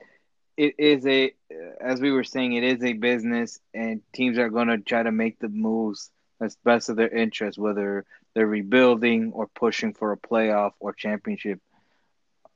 it 0.57 0.74
is 0.78 1.07
a, 1.07 1.33
as 1.80 2.00
we 2.00 2.11
were 2.12 2.24
saying, 2.24 2.52
it 2.54 2.64
is 2.64 2.83
a 2.85 2.92
business, 2.92 3.61
and 3.72 4.00
teams 4.12 4.38
are 4.38 4.50
going 4.50 4.68
to 4.68 4.78
try 4.78 5.02
to 5.02 5.12
make 5.12 5.38
the 5.38 5.48
moves 5.48 6.11
that's 6.40 6.57
best 6.64 6.88
of 6.88 6.96
their 6.96 7.09
interest, 7.09 7.59
whether 7.59 8.04
they're 8.35 8.46
rebuilding 8.46 9.33
or 9.33 9.46
pushing 9.46 9.94
for 9.94 10.12
a 10.12 10.16
playoff 10.16 10.72
or 10.80 10.92
championship 10.92 11.61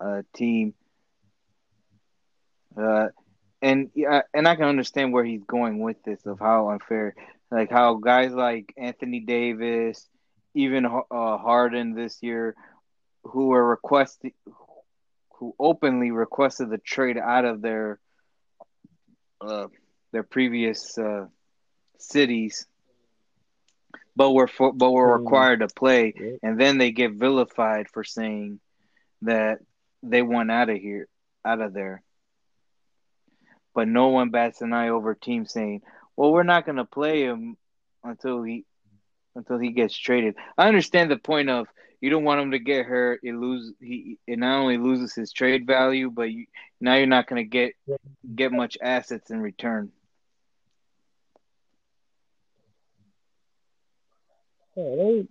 uh, 0.01 0.22
team. 0.35 0.74
Uh, 2.77 3.09
and 3.62 3.90
yeah, 3.94 4.22
and 4.35 4.46
I 4.46 4.55
can 4.55 4.66
understand 4.66 5.12
where 5.12 5.24
he's 5.24 5.42
going 5.44 5.81
with 5.81 6.03
this 6.05 6.24
of 6.27 6.38
how 6.38 6.70
unfair, 6.70 7.14
like 7.51 7.70
how 7.70 7.94
guys 7.94 8.33
like 8.33 8.72
Anthony 8.77 9.20
Davis, 9.20 10.09
even 10.55 10.87
uh, 10.87 11.38
Harden 11.38 11.94
this 11.94 12.22
year, 12.22 12.55
who 13.24 13.46
were 13.48 13.64
requesting, 13.64 14.33
who 15.38 15.55
openly 15.59 16.11
requested 16.11 16.70
the 16.70 16.79
trade 16.79 17.18
out 17.18 17.44
of 17.44 17.62
their 17.62 17.98
uh, 19.40 19.66
their 20.12 20.22
previous 20.22 20.96
uh, 20.98 21.27
cities, 21.98 22.66
but 24.16 24.33
were 24.33 24.46
for, 24.48 24.72
but 24.72 24.90
were 24.90 25.12
Hmm. 25.12 25.14
required 25.14 25.61
to 25.61 25.68
play, 25.68 26.14
and 26.42 26.61
then 26.61 26.79
they 26.79 26.90
get 26.90 27.12
vilified 27.12 27.88
for 27.88 28.05
saying 28.05 28.61
that 29.22 29.59
they 30.03 30.22
want 30.22 30.51
out 30.51 30.68
of 30.70 30.77
here, 30.79 31.09
out 31.44 31.61
of 31.61 31.72
there. 31.72 32.03
But 33.74 33.88
no 33.88 34.09
one 34.09 34.31
bats 34.31 34.61
an 34.62 34.72
eye 34.72 34.88
over 34.88 35.14
teams 35.14 35.53
saying, 35.53 35.83
"Well, 36.16 36.33
we're 36.33 36.42
not 36.42 36.64
going 36.66 36.77
to 36.77 36.85
play 36.85 37.22
him 37.24 37.57
until 38.05 38.42
he 38.42 38.64
until 39.35 39.59
he 39.59 39.70
gets 39.70 39.96
traded." 39.96 40.37
I 40.57 40.68
understand 40.68 41.11
the 41.11 41.16
point 41.18 41.48
of 41.51 41.68
you 42.01 42.11
don't 42.11 42.25
want 42.25 42.41
him 42.41 42.51
to 42.53 42.59
get 42.59 42.87
hurt. 42.87 43.21
It 43.23 43.35
lose 43.35 43.73
he 43.81 44.19
it 44.27 44.39
not 44.39 44.61
only 44.61 44.79
loses 44.79 45.15
his 45.15 45.33
trade 45.33 45.67
value, 45.67 46.11
but 46.11 46.31
you, 46.31 46.47
now 46.81 46.95
you're 46.97 47.07
not 47.07 47.27
going 47.29 47.43
to 47.45 47.49
get 47.49 47.73
get 48.35 48.53
much 48.53 48.77
assets 48.83 49.31
in 49.31 49.41
return. 49.41 49.91
Yeah, 54.77 55.23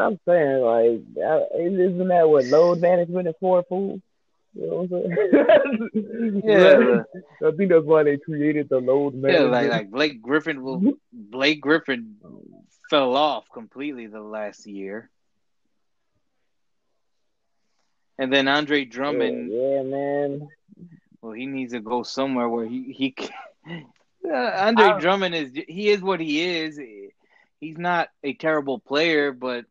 I'm 0.00 0.18
saying, 0.26 0.60
like, 0.62 1.00
isn't 1.58 2.08
that 2.08 2.28
what 2.28 2.46
load 2.46 2.80
management 2.80 3.28
is 3.28 3.34
for, 3.40 3.62
fool? 3.68 4.00
You 4.54 4.66
know 4.66 4.86
what 4.88 5.04
I'm 5.04 5.16
saying? 5.16 6.42
Yeah, 6.44 7.02
I 7.46 7.50
think 7.56 7.70
that's 7.70 7.84
why 7.84 8.02
they 8.04 8.16
created 8.18 8.68
the 8.68 8.78
load 8.78 9.14
Yeah, 9.26 9.42
management. 9.42 9.52
like 9.52 9.68
like 9.68 9.90
Blake 9.90 10.22
Griffin 10.22 10.62
will 10.62 10.86
Blake 11.12 11.60
Griffin 11.60 12.16
fell 12.90 13.16
off 13.16 13.44
completely 13.52 14.06
the 14.06 14.20
last 14.20 14.66
year. 14.66 15.10
And 18.18 18.32
then 18.32 18.48
Andre 18.48 18.84
Drummond, 18.84 19.52
yeah, 19.52 19.82
man. 19.82 20.48
well, 21.22 21.32
he 21.32 21.46
needs 21.46 21.72
to 21.72 21.80
go 21.80 22.02
somewhere 22.02 22.48
where 22.48 22.66
he 22.66 22.92
he. 22.92 23.10
Can, 23.12 23.30
uh, 24.30 24.34
Andre 24.36 24.92
I- 24.92 24.92
Drummond 24.92 25.34
is 25.34 25.52
he 25.68 25.88
is 25.88 26.00
what 26.02 26.20
he 26.20 26.42
is. 26.42 26.80
He's 27.60 27.78
not 27.78 28.08
a 28.22 28.34
terrible 28.34 28.78
player, 28.78 29.32
but 29.32 29.64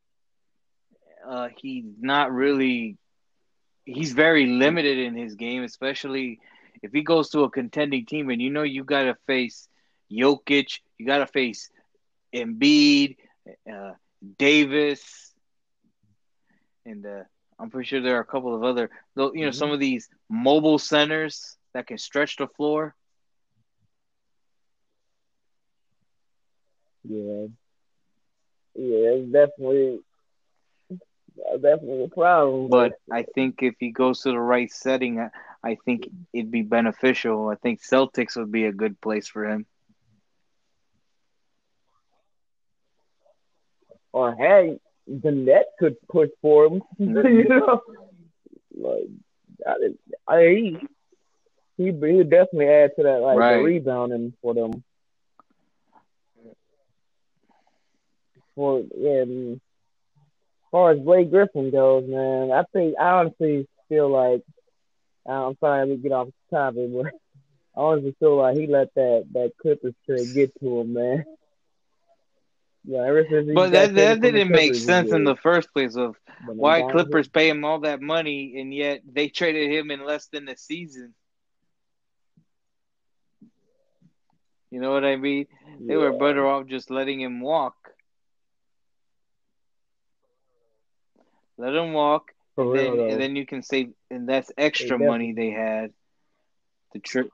uh, 1.28 1.50
he's 1.58 1.86
not 2.00 2.32
really. 2.32 2.98
He's 3.86 4.14
very 4.14 4.46
limited 4.48 4.98
in 4.98 5.16
his 5.16 5.36
game, 5.36 5.64
especially 5.64 6.40
if 6.82 6.92
he 6.92 7.02
goes 7.02 7.30
to 7.32 7.44
a 7.44 7.50
contending 7.50 8.06
team, 8.06 8.30
and 8.30 8.42
you 8.42 8.50
know 8.50 8.64
you 8.64 8.84
got 8.84 9.04
to 9.04 9.16
face 9.28 9.68
Jokic, 10.12 10.80
you 10.98 11.06
got 11.06 11.18
to 11.20 11.28
face 11.28 11.70
Embiid, 12.34 13.18
uh, 13.72 13.92
Davis, 14.38 15.34
and 16.86 17.06
uh, 17.06 17.24
I'm 17.60 17.70
pretty 17.70 17.88
sure 17.88 18.02
there 18.02 18.18
are 18.18 18.22
a 18.22 18.26
couple 18.26 18.56
of 18.56 18.64
other, 18.64 18.90
you 19.16 19.46
know, 19.46 19.50
Mhm. 19.50 19.54
some 19.56 19.72
of 19.72 19.80
these 19.80 20.10
mobile 20.30 20.80
centers 20.80 21.58
that 21.74 21.88
can 21.88 21.98
stretch 21.98 22.38
the 22.38 22.48
floor. 22.48 22.96
Yeah. 27.04 27.48
Yeah, 28.76 29.10
it's 29.10 29.32
definitely, 29.32 30.00
definitely 31.62 32.04
a 32.06 32.08
problem. 32.08 32.70
But 32.70 32.94
I 33.12 33.24
think 33.24 33.62
if 33.62 33.76
he 33.80 33.92
goes 33.92 34.22
to 34.22 34.32
the 34.32 34.40
right 34.40 34.72
setting, 34.72 35.20
I, 35.20 35.30
I 35.64 35.76
think 35.86 36.08
it'd 36.34 36.52
be 36.52 36.64
beneficial. 36.64 37.50
I 37.50 37.56
think 37.56 37.82
Celtics 37.82 38.36
would 38.36 38.52
be 38.52 38.66
a 38.66 38.72
good 38.72 39.00
place 39.00 39.28
for 39.28 39.46
him. 39.48 39.66
or 44.14 44.36
hey, 44.36 44.80
the 45.08 45.32
net 45.32 45.66
could 45.80 45.96
push 46.10 46.30
for 46.42 46.66
him. 46.68 46.82
you 46.98 47.46
know, 47.50 47.82
like 48.76 49.08
I, 49.66 49.74
I 50.28 50.42
he 50.42 50.78
he 51.78 51.86
he 51.86 52.24
definitely 52.24 52.68
add 52.70 52.92
to 52.98 53.04
that 53.04 53.22
like 53.22 53.38
Right. 53.38 53.58
the 53.58 53.64
rebounding 53.64 54.34
for 54.42 54.54
them. 54.54 54.84
For 58.56 58.84
yeah, 58.96 59.22
and 59.24 59.56
as 59.56 59.60
far 60.72 60.92
as 60.92 61.00
Blake 61.00 61.32
Griffin 61.32 61.72
goes, 61.72 62.04
man, 62.08 62.52
I 62.52 62.64
think 62.72 62.96
I 63.00 63.10
honestly 63.20 63.68
feel 63.90 64.10
like 64.10 64.44
I'm 65.28 65.58
sorry 65.60 65.88
to 65.90 65.96
get 65.98 66.12
off 66.12 66.28
the 66.28 66.56
topic, 66.56 66.90
but 66.94 67.08
I 67.08 67.82
honestly 67.82 68.16
feel 68.20 68.38
like 68.38 68.58
he 68.58 68.68
let 68.68 68.94
that 68.94 69.26
that 69.34 69.54
Clippers 69.62 69.96
trade 70.06 70.34
get 70.36 70.52
to 70.60 70.82
him, 70.82 70.94
man. 70.94 71.26
Yeah, 72.86 73.04
ever 73.06 73.24
since 73.30 73.48
But 73.54 73.72
that 73.72 73.96
that 73.96 74.22
didn't 74.22 74.52
make 74.54 74.76
sense 74.76 75.12
in 75.12 75.24
the 75.24 75.36
first 75.36 75.72
place 75.74 75.96
of 75.96 76.16
why 76.58 76.82
Clippers 76.84 77.28
pay 77.28 77.50
him 77.50 77.64
all 77.64 77.80
that 77.82 78.02
money 78.02 78.60
and 78.60 78.74
yet 78.74 79.02
they 79.06 79.30
traded 79.30 79.72
him 79.72 79.92
in 79.92 80.06
less 80.06 80.28
than 80.28 80.48
a 80.50 80.56
season. 80.58 81.14
You 84.72 84.82
know 84.82 84.92
what 84.92 85.06
I 85.06 85.16
mean? 85.16 85.48
They 85.88 85.96
were 85.96 86.12
better 86.12 86.46
off 86.48 86.68
just 86.68 86.90
letting 86.90 87.22
him 87.22 87.42
walk. 87.42 87.76
Let 91.58 91.76
him 91.76 91.94
walk, 91.94 92.32
and 92.58 92.74
then, 92.76 93.00
and 93.08 93.20
then 93.20 93.36
you 93.36 93.46
can 93.46 93.62
save, 93.62 93.94
and 94.10 94.28
that's 94.28 94.52
extra 94.58 94.98
money 94.98 95.34
they 95.34 95.52
had 95.52 95.92
to 96.94 97.00
trip 97.00 97.30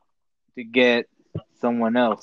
to 0.56 0.64
get 0.64 1.08
someone 1.60 1.96
else. 1.96 2.22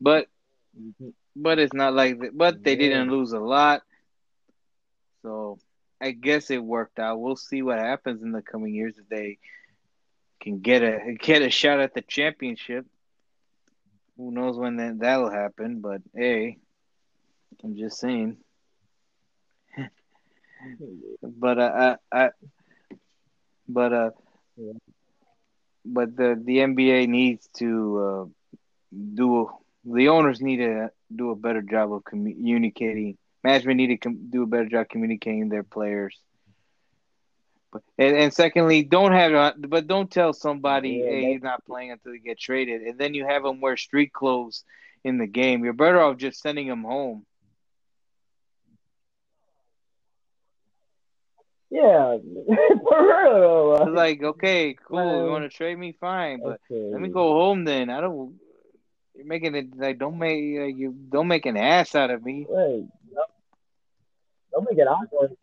But 0.00 0.28
Mhm. 0.76 1.12
but 1.36 1.58
it's 1.58 1.72
not 1.74 1.94
like 1.94 2.18
that. 2.20 2.36
But 2.36 2.62
they 2.64 2.76
Yeah. 2.76 2.76
didn't 2.76 3.10
lose 3.10 3.32
a 3.32 3.40
lot, 3.40 3.82
so 5.22 5.58
I 6.00 6.10
guess 6.12 6.50
it 6.50 6.62
worked 6.62 6.98
out. 6.98 7.20
We'll 7.20 7.36
see 7.36 7.62
what 7.62 7.78
happens 7.78 8.22
in 8.22 8.32
the 8.32 8.42
coming 8.42 8.74
years 8.74 8.98
if 8.98 9.08
they 9.08 9.38
can 10.40 10.60
get 10.60 10.82
a 10.82 11.14
get 11.20 11.42
a 11.42 11.50
shot 11.50 11.80
at 11.80 11.94
the 11.94 12.02
championship. 12.02 12.86
Who 14.16 14.30
knows 14.32 14.58
when 14.58 14.76
that 14.76 14.98
that'll 14.98 15.30
happen? 15.30 15.80
But 15.80 16.02
hey, 16.14 16.58
I'm 17.62 17.76
just 17.76 17.98
saying. 17.98 18.38
But 21.22 21.58
uh, 21.58 21.96
I, 22.12 22.24
I, 22.24 22.30
but 23.68 23.92
uh, 23.92 24.10
Yeah. 24.56 24.72
but 25.84 26.16
the 26.16 26.40
the 26.44 26.60
NBA 26.60 27.06
needs 27.06 27.48
to 27.58 27.70
uh, 27.98 28.24
do 29.14 29.48
the 29.86 30.08
owners 30.08 30.40
need 30.40 30.58
to 30.58 30.90
do 31.14 31.30
a 31.30 31.36
better 31.36 31.62
job 31.62 31.92
of 31.92 32.04
communicating. 32.04 33.16
Management 33.44 33.76
need 33.76 33.86
to 33.88 33.96
com- 33.96 34.28
do 34.30 34.42
a 34.42 34.46
better 34.46 34.66
job 34.66 34.88
communicating 34.88 35.48
their 35.48 35.62
players. 35.62 36.18
But 37.72 37.82
and, 37.98 38.16
and 38.16 38.34
secondly, 38.34 38.82
don't 38.82 39.12
have 39.12 39.54
but 39.58 39.86
don't 39.86 40.10
tell 40.10 40.32
somebody, 40.32 41.02
Yeah, 41.04 41.10
hey, 41.10 41.32
he's 41.32 41.42
not 41.42 41.64
playing 41.64 41.92
until 41.92 42.14
you 42.14 42.20
get 42.20 42.38
traded, 42.38 42.82
and 42.82 42.98
then 42.98 43.14
you 43.14 43.24
have 43.26 43.44
them 43.44 43.60
wear 43.60 43.76
street 43.76 44.12
clothes 44.12 44.64
in 45.04 45.18
the 45.18 45.26
game. 45.26 45.64
You're 45.64 45.72
better 45.72 46.00
off 46.00 46.16
just 46.16 46.40
sending 46.40 46.66
them 46.66 46.82
home. 46.82 47.24
Yeah, 51.70 52.16
for 52.88 53.02
real. 53.02 53.92
like, 53.92 54.22
okay, 54.22 54.76
cool, 54.88 55.18
you 55.18 55.24
um, 55.24 55.30
want 55.30 55.44
to 55.44 55.56
trade 55.56 55.78
me, 55.78 55.96
fine, 56.00 56.40
but 56.42 56.60
okay. 56.70 56.90
let 56.92 57.00
me 57.00 57.08
go 57.08 57.32
home 57.32 57.64
then. 57.64 57.90
I 57.90 58.00
don't. 58.00 58.36
You're 59.16 59.26
making 59.26 59.54
it 59.54 59.76
like 59.76 59.98
don't 59.98 60.18
make 60.18 60.38
uh, 60.60 60.64
you 60.64 60.94
don't 61.10 61.28
make 61.28 61.46
an 61.46 61.56
ass 61.56 61.94
out 61.94 62.10
of 62.10 62.24
me. 62.24 62.46
Wait, 62.48 62.86
don't- 64.52 64.64
make 64.68 64.78
it 64.78 64.88
awkward. 64.88 65.36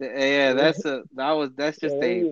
Yeah, 0.00 0.54
that's 0.54 0.84
a 0.84 1.02
that 1.14 1.32
was 1.32 1.50
that's 1.56 1.78
just 1.78 1.96
Yeah, 1.96 2.02
a 2.02 2.24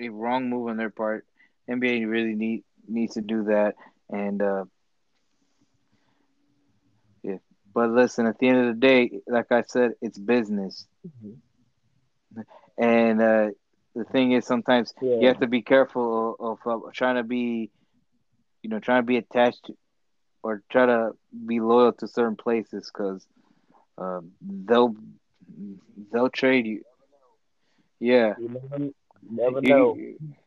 a 0.00 0.08
wrong 0.08 0.48
move 0.50 0.68
on 0.68 0.76
their 0.76 0.90
part. 0.90 1.24
NBA 1.68 2.04
really 2.04 2.34
need 2.34 2.64
needs 2.88 3.14
to 3.14 3.22
do 3.22 3.44
that. 3.44 3.74
And 4.10 4.42
uh 4.42 4.64
yeah. 7.22 7.36
But 7.74 7.90
listen, 7.90 8.26
at 8.26 8.38
the 8.38 8.48
end 8.48 8.58
of 8.58 8.66
the 8.74 8.80
day, 8.86 9.20
like 9.26 9.50
I 9.52 9.62
said, 9.62 9.92
it's 10.02 10.18
business. 10.18 10.86
And 12.78 13.20
uh 13.20 13.50
the 13.94 14.04
thing 14.04 14.32
is 14.32 14.46
sometimes 14.46 14.94
yeah. 15.00 15.16
you 15.20 15.28
have 15.28 15.40
to 15.40 15.46
be 15.46 15.62
careful 15.62 16.36
of, 16.38 16.58
of, 16.64 16.84
of 16.84 16.92
trying 16.92 17.16
to 17.16 17.24
be 17.24 17.70
you 18.62 18.70
know, 18.70 18.78
trying 18.80 19.02
to 19.02 19.06
be 19.06 19.16
attached 19.16 19.70
or 20.42 20.62
try 20.70 20.86
to 20.86 21.12
be 21.46 21.60
loyal 21.60 21.92
to 21.92 22.08
certain 22.08 22.36
places 22.36 22.90
because 22.92 23.26
uh, 23.98 24.20
they'll 24.40 24.94
they'll 26.12 26.30
trade 26.30 26.66
you. 26.66 26.82
Yeah, 27.98 28.34
You 28.38 28.48
never, 28.48 28.90
never 29.30 29.60
You- 29.62 29.68
know. 29.68 29.96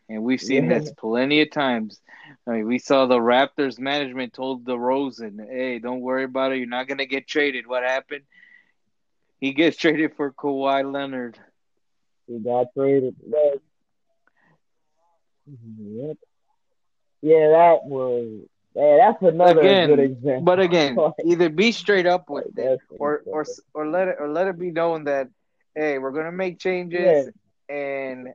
and 0.10 0.24
we've 0.24 0.42
seen 0.42 0.66
Yeah. 0.70 0.80
that 0.80 0.98
plenty 0.98 1.42
of 1.42 1.52
times. 1.52 2.02
I 2.48 2.52
mean, 2.52 2.68
we 2.68 2.80
saw 2.80 3.06
the 3.06 3.20
Raptors 3.20 3.78
management 3.80 4.34
told 4.34 4.66
the 4.66 4.74
DeRozan, 4.76 5.40
"Hey, 5.50 5.78
don't 5.80 6.02
worry 6.02 6.24
about 6.24 6.52
it. 6.52 6.58
You're 6.58 6.68
not 6.68 6.88
gonna 6.88 7.06
get 7.06 7.28
traded." 7.28 7.68
What 7.68 7.84
happened? 7.84 8.24
He 9.40 9.54
gets 9.54 9.78
traded 9.84 10.16
for 10.16 10.32
Kawhi 10.32 10.92
Leonard. 10.92 11.38
He 12.28 12.40
got 12.40 12.68
traded. 12.74 13.16
Yep. 15.78 16.18
Yeah, 17.24 17.48
that 17.50 17.86
was. 17.86 18.42
Yeah, 18.76 18.98
that's 18.98 19.24
another 19.24 19.62
Again, 19.62 19.88
good 19.88 20.00
example. 20.00 20.42
But 20.44 20.60
again, 20.60 20.98
either 21.26 21.50
be 21.50 21.72
straight 21.72 22.06
up 22.06 22.30
with 22.30 22.58
it, 22.58 22.80
or 23.00 23.24
or 23.32 23.46
or 23.74 23.88
let 23.88 24.10
it 24.10 24.16
or 24.20 24.28
let 24.28 24.48
it 24.48 24.60
be 24.60 24.72
known 24.72 25.06
that, 25.06 25.30
hey, 25.74 26.00
we're 26.00 26.12
gonna 26.12 26.34
make 26.34 26.60
changes, 26.60 27.30
and 27.70 28.28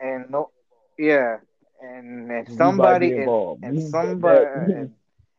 and 0.00 0.30
no, 0.30 0.50
yeah, 0.98 1.38
and, 1.82 2.30
and 2.30 2.48
somebody 2.56 3.12
and, 3.12 3.28
and 3.62 3.82
somebody 3.82 4.46
and, 4.46 4.94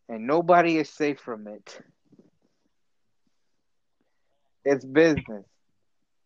and 0.08 0.28
nobody 0.28 0.78
is 0.78 0.90
safe 0.90 1.20
from 1.20 1.48
it. 1.48 1.82
It's 4.66 4.86
business. 4.86 5.46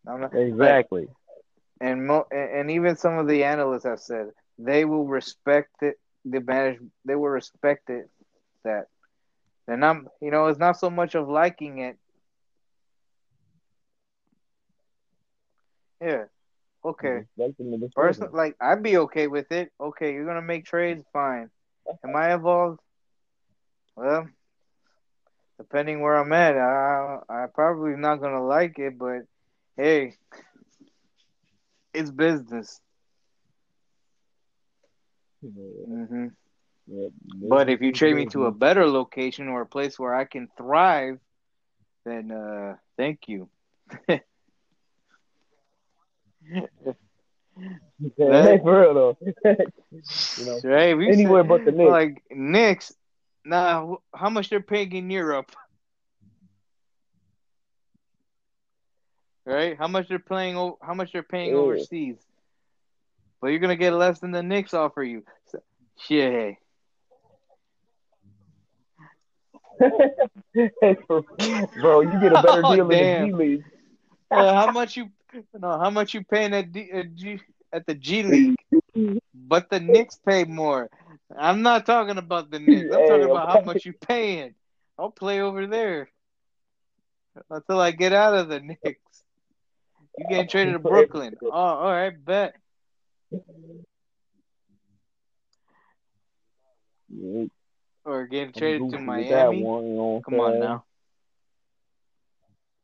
Not, 0.05 0.35
exactly. 0.35 1.07
and 1.79 2.07
mo- 2.07 2.27
and 2.29 2.49
and 2.59 2.71
even 2.71 2.97
some 2.97 3.17
of 3.19 3.27
the 3.27 3.45
analysts 3.45 3.85
have 3.85 3.99
said 4.01 4.31
they 4.57 4.85
will 4.85 5.05
respect 5.07 5.81
it. 5.81 5.95
The 6.25 6.39
manage 6.41 6.79
they 7.05 7.15
will 7.15 7.29
respect 7.29 7.89
it. 7.89 8.09
That 8.63 8.85
and 9.67 9.83
I'm 9.85 10.07
you 10.21 10.31
know 10.31 10.47
it's 10.47 10.59
not 10.59 10.77
so 10.79 10.89
much 10.89 11.15
of 11.15 11.27
liking 11.29 11.79
it. 11.79 11.97
Yeah. 16.01 16.25
Okay. 16.85 17.25
Respecting 17.37 17.71
the 17.71 17.77
decision. 17.77 17.93
Person 17.95 18.29
like 18.33 18.55
I'd 18.61 18.83
be 18.83 18.97
okay 18.97 19.27
with 19.27 19.51
it. 19.51 19.71
Okay, 19.79 20.13
you're 20.13 20.25
gonna 20.25 20.41
make 20.41 20.65
trades, 20.65 21.03
fine. 21.13 21.49
Am 22.03 22.15
I 22.15 22.33
involved? 22.33 22.79
Well, 23.95 24.27
depending 25.57 26.01
where 26.01 26.15
I'm 26.15 26.33
at, 26.33 26.57
I 26.57 27.19
I 27.29 27.45
probably 27.53 27.95
not 27.95 28.21
gonna 28.21 28.45
like 28.45 28.79
it, 28.79 28.97
but 28.97 29.21
hey, 29.77 30.15
it's 31.93 32.11
business. 32.11 32.81
Yeah, 35.43 35.85
hmm 35.87 36.27
yeah, 36.87 37.09
But 37.49 37.69
if 37.69 37.81
you 37.81 37.91
trade 37.91 38.15
me 38.15 38.25
to 38.27 38.45
a 38.45 38.51
better 38.51 38.85
location 38.87 39.47
or 39.49 39.61
a 39.61 39.65
place 39.67 39.99
where 39.99 40.15
I 40.15 40.25
can 40.25 40.49
thrive, 40.57 41.19
then 42.05 42.31
uh, 42.31 42.75
thank 42.97 43.27
you. 43.27 43.49
Yeah, 48.17 48.43
hey, 48.43 48.59
for 48.59 48.81
real 48.81 48.93
though. 48.93 49.17
you 50.37 50.45
know, 50.45 50.61
Right? 50.63 50.97
We 50.97 51.11
anywhere 51.11 51.43
said- 51.43 51.49
but 51.49 51.65
the 51.65 51.71
Knicks. 51.71 51.89
Like 51.89 52.23
Knicks, 52.31 52.93
now 53.45 53.99
how 54.13 54.29
much 54.29 54.49
they're 54.49 54.61
paying 54.61 54.91
in 54.93 55.09
Europe? 55.09 55.51
Right? 59.45 59.77
How 59.77 59.87
much 59.87 60.07
they're 60.09 60.19
playing? 60.19 60.55
How 60.81 60.93
much 60.93 61.11
they're 61.13 61.23
paying 61.23 61.51
Yeah. 61.51 61.55
overseas? 61.55 62.17
But 63.43 63.49
you're 63.49 63.59
gonna 63.59 63.75
get 63.75 63.91
less 63.91 64.19
than 64.19 64.31
the 64.31 64.41
Knicks 64.41 64.73
offer 64.73 65.03
you. 65.03 65.25
So, 65.47 65.59
shit. 65.99 66.55
Hey, 69.77 70.97
bro, 71.09 71.99
you 71.99 72.19
get 72.21 72.31
a 72.31 72.41
better 72.41 72.63
Oh, 72.65 72.73
deal 72.73 72.89
in 72.89 73.21
the. 73.21 73.27
G 73.27 73.33
League. 73.33 73.63
Uh, 74.31 74.53
how 74.53 74.71
much 74.71 74.95
you? 74.95 75.09
No, 75.59 75.77
how 75.77 75.89
much 75.89 76.13
you 76.13 76.23
paying 76.23 76.53
at, 76.53 76.71
D, 76.71 76.89
at, 76.93 77.13
G, 77.15 77.41
at 77.73 77.85
the 77.85 77.95
G 77.95 78.23
League? 78.23 78.55
But 79.35 79.69
the 79.69 79.81
Knicks 79.81 80.17
pay 80.25 80.45
more. 80.45 80.89
I'm 81.37 81.61
not 81.63 81.85
talking 81.85 82.17
about 82.17 82.49
the 82.49 82.59
Knicks. 82.59 82.95
I'm 82.95 83.01
Hey, 83.01 83.07
talking 83.09 83.29
about 83.29 83.49
how 83.49 83.59
much 83.59 83.85
you 83.85 83.91
paying. 83.91 84.55
I'll 84.97 85.11
play 85.11 85.41
over 85.41 85.67
there 85.67 86.09
until 87.49 87.81
I 87.81 87.91
get 87.91 88.13
out 88.13 88.35
of 88.35 88.47
the 88.47 88.61
Knicks. 88.61 89.23
You 90.17 90.27
getting 90.29 90.47
traded 90.47 90.75
to 90.75 90.79
Brooklyn? 90.79 91.35
Oh, 91.43 91.49
all 91.51 91.91
right, 91.91 92.13
bet. 92.23 92.55
Yeah, 97.09 97.45
Or 98.05 98.25
getting 98.27 98.53
traded 98.53 98.89
to 98.91 98.99
Miami? 98.99 99.61
one, 99.63 99.85
you 99.87 99.93
know 99.93 100.21
Come 100.25 100.39
on 100.39 100.59
now. 100.59 100.83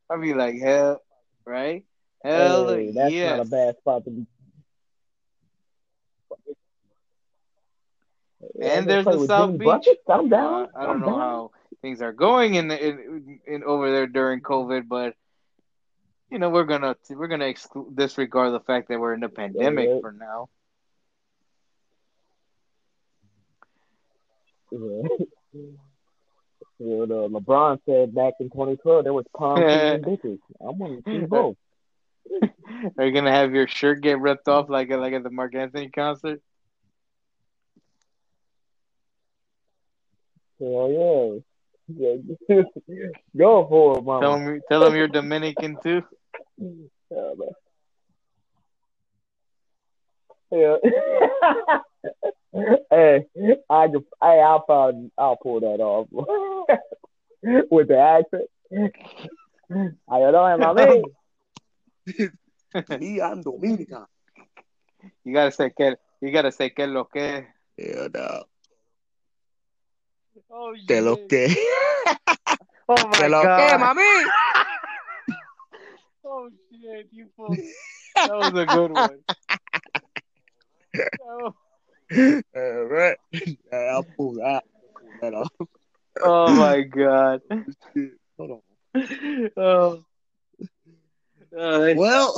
I'd 0.09 0.21
be 0.21 0.33
like, 0.33 0.55
hell, 0.59 1.01
right? 1.45 1.85
Hell 2.23 2.67
Hey, 2.67 2.91
that's 2.91 3.11
yes. 3.13 3.37
not 3.37 3.45
a 3.45 3.49
bad 3.49 3.77
spot 3.77 4.05
to 4.05 4.11
be. 4.11 4.25
And 8.61 8.89
there's 8.89 9.05
the 9.05 9.25
South 9.27 9.47
Jimmy 9.47 9.57
Beach. 9.59 9.65
Buckets? 9.65 10.01
I'm 10.09 10.25
Uh, 10.25 10.29
down. 10.29 10.67
I 10.75 10.83
don't 10.85 10.89
I'm 10.95 10.99
know 11.01 11.07
down. 11.07 11.19
how 11.19 11.51
things 11.81 12.01
are 12.01 12.11
going 12.13 12.55
in, 12.55 12.67
the, 12.67 12.87
in 12.87 13.39
in 13.47 13.63
over 13.63 13.91
there 13.91 14.07
during 14.07 14.41
COVID, 14.41 14.87
but 14.87 15.13
you 16.31 16.39
know 16.39 16.49
we're 16.49 16.63
gonna 16.63 16.95
we're 17.09 17.27
gonna 17.27 17.45
exclude, 17.47 17.95
disregard 17.95 18.53
the 18.53 18.59
fact 18.59 18.89
that 18.89 18.99
we're 18.99 19.13
in 19.13 19.19
the 19.19 19.29
pandemic 19.29 19.89
Yeah. 19.89 19.99
for 20.01 20.11
now. 20.11 20.49
Yeah. 24.71 25.07
What 26.81 27.11
uh, 27.11 27.27
LeBron 27.27 27.79
said 27.85 28.15
back 28.15 28.35
in 28.39 28.49
2012, 28.51 29.03
there 29.03 29.11
was 29.11 29.25
palm 29.35 29.57
trees 29.57 29.67
and 29.69 30.01
bitches. 30.05 30.39
I 30.61 30.69
want 30.69 31.03
to 31.05 31.11
see 31.11 31.25
both. 31.25 31.57
Are 32.97 33.05
you 33.05 33.11
gonna 33.11 33.33
have 33.33 33.53
your 33.53 33.67
shirt 33.67 33.99
get 33.99 34.21
ripped 34.21 34.47
off 34.47 34.69
like 34.69 34.89
like 34.89 35.11
at 35.11 35.23
the 35.23 35.29
Marc 35.29 35.55
Anthony 35.55 35.89
concert? 35.89 36.41
Hell 40.59 41.43
yeah. 41.97 42.15
yeah. 42.47 42.61
Go 43.37 43.67
for 43.67 43.97
it, 43.97 44.03
mama. 44.05 44.21
Tell 44.21 44.35
him 44.37 44.61
tell 44.69 44.85
him 44.85 44.95
you're 44.95 45.07
Dominican 45.09 45.77
too. 45.83 46.03
Yeah, 46.59 47.33
man. 47.37 47.49
Yeah. 50.51 50.77
hey, 52.89 53.25
I 53.69 53.87
just, 53.87 54.05
hey, 54.19 54.41
I'll 54.41 54.65
I'll 55.15 55.37
pull 55.37 55.59
that 55.59 55.79
off 55.79 56.07
with 57.69 57.87
the 57.87 57.99
accent. 57.99 58.49
I 60.09 60.19
don't 60.19 60.33
know, 60.33 60.57
mami. 60.57 61.03
Me, 62.99 63.21
I'm 63.21 63.43
Dominican. 63.43 64.05
You 65.23 65.33
gotta 65.33 65.51
say 65.51 65.69
que 65.69 65.95
you 66.21 66.31
gotta 66.31 66.51
say 66.51 66.71
que 66.71 66.87
lo 66.87 67.05
que. 67.05 67.45
Hell 67.77 68.09
no. 68.11 68.43
Oh 70.49 70.73
Que 70.87 71.01
lo 71.01 71.15
que. 71.27 71.47
Oh 72.91 73.07
my 73.07 73.17
Que 73.17 73.29
lo 73.29 73.41
que, 73.41 73.47
god. 73.47 73.79
mami. 73.79 74.25
Oh 76.31 76.49
shit, 76.71 77.07
you 77.11 77.27
fool. 77.35 77.55
That 78.15 78.29
was 78.31 78.53
a 78.55 78.65
good 78.65 78.91
one. 78.91 79.19
Oh, 81.23 81.53
All 82.55 82.83
right. 82.85 83.17
I'll 83.73 84.03
pull 84.17 84.33
that. 84.33 84.63
Pull 84.95 85.11
that 85.21 85.33
off. 85.35 85.51
oh 86.23 86.53
my 86.55 86.81
god. 86.81 87.41
Hold 88.37 88.61
on. 88.95 89.49
Oh. 89.55 90.03
That's- 91.51 91.97
Well, 91.97 92.33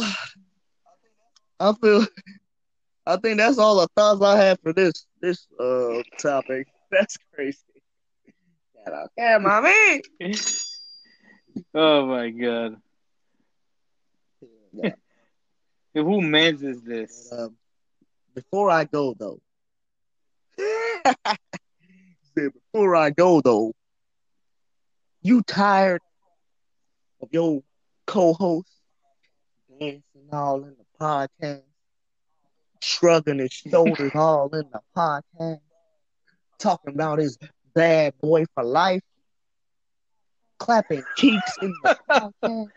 I 1.60 1.74
feel. 1.82 2.06
I 3.08 3.16
think 3.18 3.38
that's 3.38 3.58
all 3.58 3.80
the 3.80 3.88
thoughts 3.96 4.22
I 4.22 4.38
have 4.38 4.60
for 4.62 4.74
this 4.74 5.08
this 5.22 5.48
uh 5.60 6.02
topic. 6.20 6.68
That's 6.92 7.18
crazy. 7.34 7.58
Okay, 8.88 9.38
mommy. 9.40 10.02
oh 11.74 12.06
my 12.06 12.30
god. 12.30 12.76
Yeah. 14.72 14.96
Who 15.94 16.22
mans 16.22 16.64
is 16.64 16.82
this? 16.84 17.32
Um, 17.32 17.58
before 18.34 18.70
I 18.70 18.86
go 18.86 19.14
though, 19.18 19.40
before 22.36 22.96
I 22.96 23.10
go 23.12 23.42
though, 23.42 23.74
you 25.22 25.42
tired 25.44 26.02
of 27.22 27.30
your 27.32 27.62
co-host 28.08 28.70
dancing 29.80 30.30
all 30.32 30.64
in 30.64 30.76
the 30.78 30.86
podcast, 31.00 31.64
shrugging 32.82 33.40
his 33.40 33.52
shoulders 33.52 34.12
all 34.16 34.50
in 34.56 34.70
the 34.72 34.82
podcast, 34.96 35.60
talking 36.60 36.94
about 36.94 37.20
his 37.20 37.38
bad 37.74 38.14
boy 38.20 38.46
for 38.54 38.64
life, 38.64 39.02
clapping 40.60 41.04
cheeks 41.16 41.58
in 41.62 41.74
the 41.84 41.90
podcast. 42.10 42.72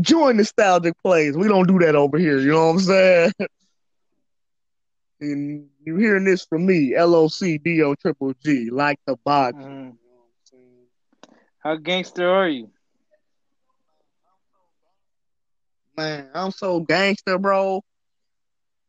Join 0.00 0.38
nostalgic 0.38 0.94
plays. 1.02 1.36
We 1.36 1.48
don't 1.48 1.68
do 1.68 1.78
that 1.80 1.94
over 1.94 2.18
here. 2.18 2.38
You 2.38 2.52
know 2.52 2.66
what 2.66 2.72
I'm 2.72 2.78
saying? 2.80 3.32
And 5.20 5.68
you're 5.84 5.98
hearing 5.98 6.24
this 6.24 6.44
from 6.44 6.66
me, 6.66 6.98
LOC 6.98 7.62
DO 7.62 7.94
Triple 8.00 8.32
G, 8.44 8.70
like 8.70 8.98
the 9.06 9.16
box. 9.24 9.56
Mm. 9.56 9.60
You 9.60 9.66
know 9.66 9.78
what 9.78 9.92
I'm 9.92 10.44
saying? 10.44 11.36
How 11.58 11.76
gangster 11.76 12.28
are 12.28 12.48
you? 12.48 12.70
Man, 15.96 16.28
I'm 16.34 16.50
so 16.50 16.80
gangster, 16.80 17.38
bro. 17.38 17.82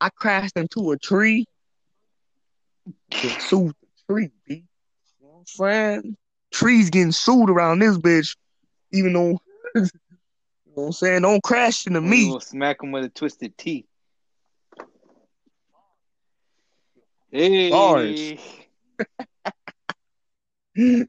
I 0.00 0.08
crashed 0.08 0.56
into 0.56 0.90
a 0.90 0.98
tree. 0.98 1.44
Get 3.10 3.40
sued 3.42 3.74
the 3.80 4.12
tree, 4.12 4.30
B. 4.46 4.64
You 5.20 5.26
know 5.26 5.32
what 5.34 5.38
I'm 5.38 5.46
saying? 5.46 6.16
Trees 6.50 6.90
getting 6.90 7.12
sued 7.12 7.50
around 7.50 7.80
this 7.80 7.98
bitch, 7.98 8.36
even 8.92 9.12
though 9.12 9.38
know 10.76 10.84
I'm 10.84 10.92
saying, 10.92 11.22
don't 11.22 11.42
crash 11.42 11.86
into 11.86 12.00
me. 12.00 12.30
will 12.30 12.40
smack 12.40 12.82
him 12.82 12.92
with 12.92 13.04
a 13.04 13.08
Twisted 13.08 13.56
Tea. 13.56 13.86
Hey. 17.30 17.68
Bars. 17.68 18.32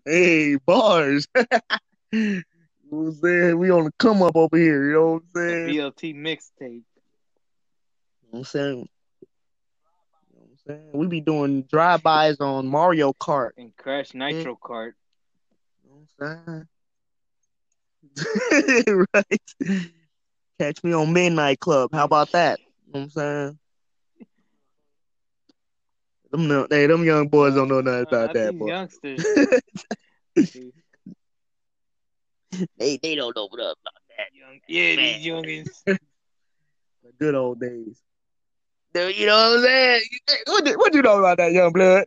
hey, 0.06 0.56
bars. 0.56 1.28
you 2.12 2.44
know 2.92 2.98
what 2.98 3.08
I'm 3.08 3.14
saying? 3.14 3.60
We 3.60 3.70
on 3.70 3.84
the 3.86 3.92
come 4.00 4.24
up 4.24 4.36
over 4.36 4.58
here, 4.58 4.88
you 4.88 4.94
know 4.94 5.12
what 5.14 5.22
I'm 5.22 5.30
saying? 5.36 5.68
BLT 5.68 6.16
mixtape. 6.16 6.62
You 6.62 6.84
know 8.32 8.40
I'm 8.40 8.44
saying? 8.44 8.78
You 8.78 8.80
know 8.80 8.88
what 10.32 10.50
I'm 10.50 10.58
saying? 10.66 10.90
We 10.94 11.06
be 11.06 11.22
doing 11.22 11.62
drive-bys 11.64 12.40
on 12.40 12.66
Mario 12.66 13.14
Kart. 13.14 13.52
And 13.56 13.76
Crash 13.78 14.16
Nitro 14.16 14.58
Kart. 14.60 14.94
You 15.84 15.90
know 15.92 16.06
what 16.18 16.28
I'm 16.28 16.46
saying? 16.48 16.68
right. 19.14 19.42
Catch 20.60 20.84
me 20.84 20.94
on 20.94 21.14
Midnight 21.14 21.60
Club. 21.60 21.90
How 21.94 22.06
about 22.06 22.32
that? 22.32 22.60
You 22.60 22.66
know 22.94 23.00
what 23.00 23.04
I'm 23.04 23.10
saying? 23.10 23.60
Them, 26.32 26.48
no- 26.48 26.68
hey, 26.70 26.88
them 26.88 27.04
young 27.04 27.28
boys 27.28 27.56
don't 27.56 27.68
know 27.68 27.82
nothing 27.82 28.02
Uh, 28.02 28.08
about 28.08 28.26
not 28.28 28.34
that, 28.34 28.58
boy. 28.58 28.68
youngsters. 28.68 29.24
they 32.78 32.98
they 33.02 33.16
don't 33.16 33.36
know 33.36 33.48
what 33.48 33.60
up 33.62 33.78
about 33.82 34.02
that. 34.18 34.28
Young, 34.34 34.60
yeah, 34.68 34.96
these 34.96 35.26
youngins. 35.26 35.70
The 37.04 37.12
good 37.20 37.36
old 37.36 37.60
days. 37.60 38.02
Dude, 38.94 39.16
you 39.18 39.28
know 39.28 39.36
what 39.36 39.58
I'm 39.60 39.64
saying? 39.64 40.02
What, 40.48 40.66
do- 40.66 40.78
what 40.78 40.94
you 40.96 41.02
know 41.04 41.20
about 41.20 41.38
that 41.38 41.52
young 41.52 41.72
blood? 41.72 42.06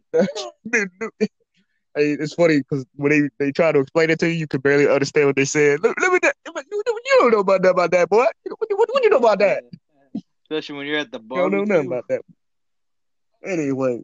It's 2.00 2.34
funny 2.34 2.58
because 2.58 2.84
when 2.96 3.10
they, 3.10 3.28
they 3.44 3.52
try 3.52 3.72
to 3.72 3.80
explain 3.80 4.10
it 4.10 4.18
to 4.20 4.28
you, 4.28 4.34
you 4.34 4.46
can 4.46 4.60
barely 4.60 4.88
understand 4.88 5.26
what 5.26 5.36
they 5.36 5.44
said. 5.44 5.82
Let, 5.82 5.94
let 6.00 6.12
me, 6.12 6.18
you, 6.46 6.52
you 6.54 7.16
don't 7.18 7.32
know 7.32 7.40
about 7.40 7.62
that, 7.62 7.70
about 7.70 7.90
that 7.92 8.08
boy. 8.08 8.24
What, 8.44 8.68
what, 8.70 8.88
what 8.92 9.04
you 9.04 9.10
know 9.10 9.18
about 9.18 9.38
that? 9.40 9.64
Especially 10.44 10.76
when 10.76 10.86
you're 10.86 10.98
at 10.98 11.12
the 11.12 11.18
You 11.18 11.24
bar. 11.24 11.38
don't 11.42 11.52
know 11.52 11.64
nothing 11.64 11.86
about 11.86 12.04
that. 12.08 12.22
Anyway. 13.44 14.02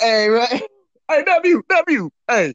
Hey, 0.00 0.28
right? 0.28 0.62
Hey, 1.10 1.24
W, 1.24 1.62
W. 1.68 2.10
Hey, 2.26 2.54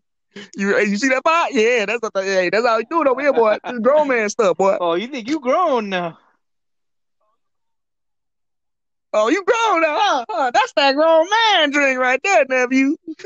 you 0.55 0.75
hey, 0.75 0.85
you 0.85 0.97
see 0.97 1.09
that 1.09 1.23
part? 1.23 1.51
Yeah, 1.51 1.85
that's 1.85 2.01
what 2.01 2.13
the, 2.13 2.23
hey, 2.23 2.49
that's 2.49 2.65
how 2.65 2.77
you 2.77 2.85
do 2.89 3.01
it 3.01 3.07
over 3.07 3.21
here, 3.21 3.33
boy. 3.33 3.57
This 3.63 3.79
grown 3.79 4.07
man 4.07 4.29
stuff, 4.29 4.57
boy. 4.57 4.77
Oh, 4.81 4.95
you 4.95 5.05
think 5.07 5.27
you 5.27 5.39
grown 5.39 5.89
now? 5.89 6.17
Oh, 9.13 9.29
you 9.29 9.43
grown 9.43 9.81
now, 9.81 9.97
huh? 9.99 10.25
huh? 10.29 10.51
That's 10.53 10.73
that 10.73 10.95
grown 10.95 11.27
man 11.29 11.71
drink 11.71 11.99
right 11.99 12.19
there, 12.23 12.45
nephew. 12.47 12.95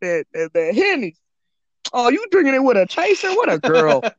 that, 0.00 0.24
that 0.32 0.50
that 0.52 0.74
Henny. 0.74 1.14
Oh, 1.92 2.10
you 2.10 2.24
drinking 2.30 2.54
it 2.54 2.62
with 2.62 2.76
a 2.76 2.86
chaser? 2.86 3.30
What 3.30 3.52
a 3.52 3.58
girl. 3.58 4.04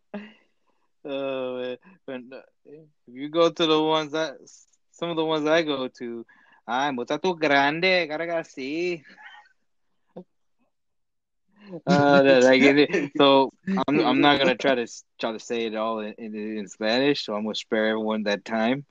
Oh 1.08 1.76
man. 2.08 2.30
Uh, 2.34 2.42
if 2.66 2.88
you 3.08 3.30
go 3.30 3.50
to 3.50 3.66
the 3.66 3.82
ones 3.84 4.12
that 4.14 4.38
some 4.92 5.10
of 5.10 5.16
the 5.16 5.24
ones 5.24 5.48
I 5.48 5.62
go 5.62 5.88
to, 5.88 6.26
ay, 6.68 6.92
muchacho 6.92 7.34
grande, 7.34 8.10
see. 8.48 9.04
Uh, 11.88 12.22
get 12.58 12.78
it. 12.78 13.12
So 13.18 13.52
I'm 13.88 14.00
I'm 14.00 14.22
not 14.22 14.38
gonna 14.40 14.56
try 14.56 14.76
to 14.76 14.88
try 15.20 15.32
to 15.32 15.40
say 15.40 15.66
it 15.66 15.76
all 15.76 16.00
in, 16.00 16.14
in 16.18 16.58
in 16.58 16.68
Spanish. 16.68 17.26
So 17.26 17.34
I'm 17.34 17.44
gonna 17.44 17.56
spare 17.56 17.88
everyone 17.88 18.24
that 18.24 18.46
time. 18.46 18.86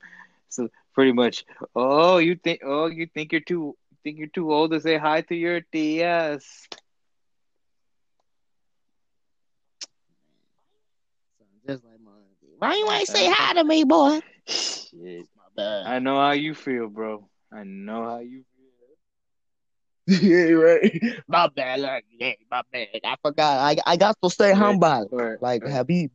So 0.49 0.69
pretty 0.95 1.11
much, 1.11 1.45
oh, 1.75 2.17
you 2.17 2.35
think 2.35 2.61
oh 2.65 2.87
you 2.87 3.07
think 3.13 3.31
you're 3.31 3.41
too 3.41 3.75
think 4.03 4.17
you're 4.17 4.27
too 4.27 4.51
old 4.51 4.71
to 4.71 4.79
say 4.79 4.97
hi 4.97 5.21
to 5.21 5.35
your 5.35 5.61
tias. 5.61 6.43
Just 11.67 11.83
like 11.83 11.99
my. 12.03 12.11
Why 12.59 12.75
you 12.75 12.89
ain't 12.91 13.07
say 13.07 13.27
hi 13.29 13.53
to 13.53 13.63
me, 13.63 13.83
boy? 13.83 14.19
Shit. 14.47 15.25
I 15.57 15.99
know 15.99 16.17
how 16.19 16.31
you 16.31 16.53
feel, 16.53 16.87
bro. 16.87 17.27
I 17.51 17.63
know 17.63 18.03
how 18.03 18.19
you 18.19 18.43
feel. 20.07 20.21
yeah, 20.21 20.51
right. 20.53 21.01
My 21.27 21.47
bad. 21.47 21.79
Like, 21.79 22.05
yeah, 22.11 22.33
my 22.51 22.61
bad. 22.71 22.87
I 23.03 23.15
forgot. 23.21 23.57
I 23.59 23.77
I 23.85 23.97
got 23.97 24.15
to 24.21 24.29
say 24.29 24.49
Right. 24.49 24.57
humble. 24.57 25.07
Or- 25.11 25.39
Like 25.41 25.63
Habib. 25.63 26.11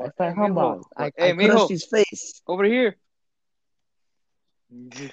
I 0.00 0.04
say 0.16 0.28
hey, 0.28 0.32
humble. 0.34 0.62
mijo. 0.62 0.84
I, 0.96 1.12
Hey, 1.16 1.32
I 1.32 1.46
touched 1.46 1.70
his 1.70 1.84
face. 1.84 2.40
over 2.46 2.64
here. 2.64 2.96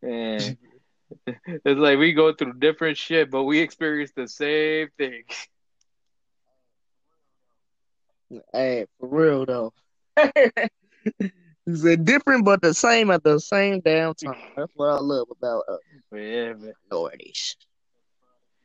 And 0.00 0.56
it's 1.46 1.80
like 1.80 1.98
we 1.98 2.12
go 2.12 2.32
through 2.32 2.60
different 2.60 2.96
shit, 2.96 3.28
but 3.28 3.42
we 3.42 3.58
experience 3.58 4.12
the 4.14 4.28
same 4.28 4.88
thing. 4.96 5.24
Hey, 8.52 8.86
for 9.00 9.08
real 9.08 9.46
though. 9.46 9.72
It's 11.68 11.84
a 11.84 11.98
different 11.98 12.46
but 12.46 12.62
the 12.62 12.72
same 12.72 13.10
at 13.10 13.22
the 13.22 13.38
same 13.38 13.80
damn 13.80 14.14
time. 14.14 14.34
That's 14.56 14.72
what 14.74 14.86
I 14.86 15.00
love 15.00 15.28
about 15.30 15.64
uh, 15.68 15.76
yeah, 16.16 16.54
man. 16.54 16.72
minorities. 16.90 17.56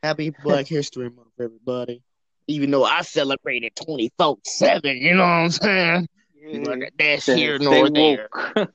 Happy 0.02 0.30
Black 0.42 0.66
History 0.66 1.10
Month, 1.10 1.28
everybody. 1.38 2.02
Even 2.46 2.70
though 2.70 2.84
I 2.84 3.02
celebrated 3.02 3.76
24 3.76 4.38
7, 4.46 4.96
you 4.96 5.14
know 5.14 5.22
what 5.22 5.28
I'm 5.28 5.50
saying? 5.50 6.08
But 6.62 6.78
that's 6.98 7.26
here 7.26 7.58
nor 7.58 7.90
there. 7.90 8.30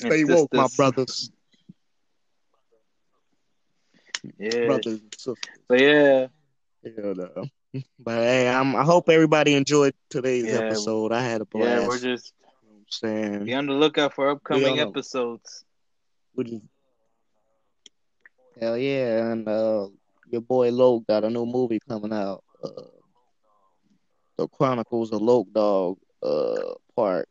Stay 0.00 0.24
woke, 0.24 0.50
just 0.52 0.54
my 0.54 0.68
brothers, 0.76 1.30
Yeah. 4.38 4.66
brothers 4.66 5.00
sisters. 5.16 5.36
But 5.68 5.80
yeah, 5.80 6.26
Yeah, 6.82 7.12
no. 7.14 7.44
But 8.00 8.14
hey, 8.16 8.48
I'm, 8.48 8.74
I 8.74 8.82
hope 8.82 9.08
everybody 9.08 9.54
enjoyed 9.54 9.94
today's 10.08 10.46
Yeah. 10.46 10.58
episode. 10.58 11.12
I 11.12 11.22
had 11.22 11.40
a 11.40 11.44
blast. 11.44 11.82
yeah, 11.82 11.86
we're 11.88 11.98
just 11.98 12.32
you 12.40 12.46
know 12.46 12.52
what 12.62 12.78
I'm 12.78 12.84
saying? 12.88 13.44
be 13.44 13.54
on 13.54 13.66
the 13.66 13.74
lookout 13.74 14.14
for 14.14 14.30
upcoming 14.30 14.80
episodes. 14.80 15.64
Is- 16.38 16.62
Hell 18.60 18.76
yeah, 18.76 19.30
and 19.32 19.48
uh, 19.48 19.88
your 20.30 20.40
boy 20.42 20.70
Loc 20.70 21.06
got 21.06 21.24
a 21.24 21.30
new 21.30 21.46
movie 21.46 21.78
coming 21.88 22.12
out. 22.12 22.42
Uh, 22.62 22.68
the 24.36 24.46
Chronicles 24.48 25.12
of 25.12 25.22
Loc 25.22 25.46
Dogg. 25.52 25.98
Uh, 26.22 26.74
part. 26.94 27.26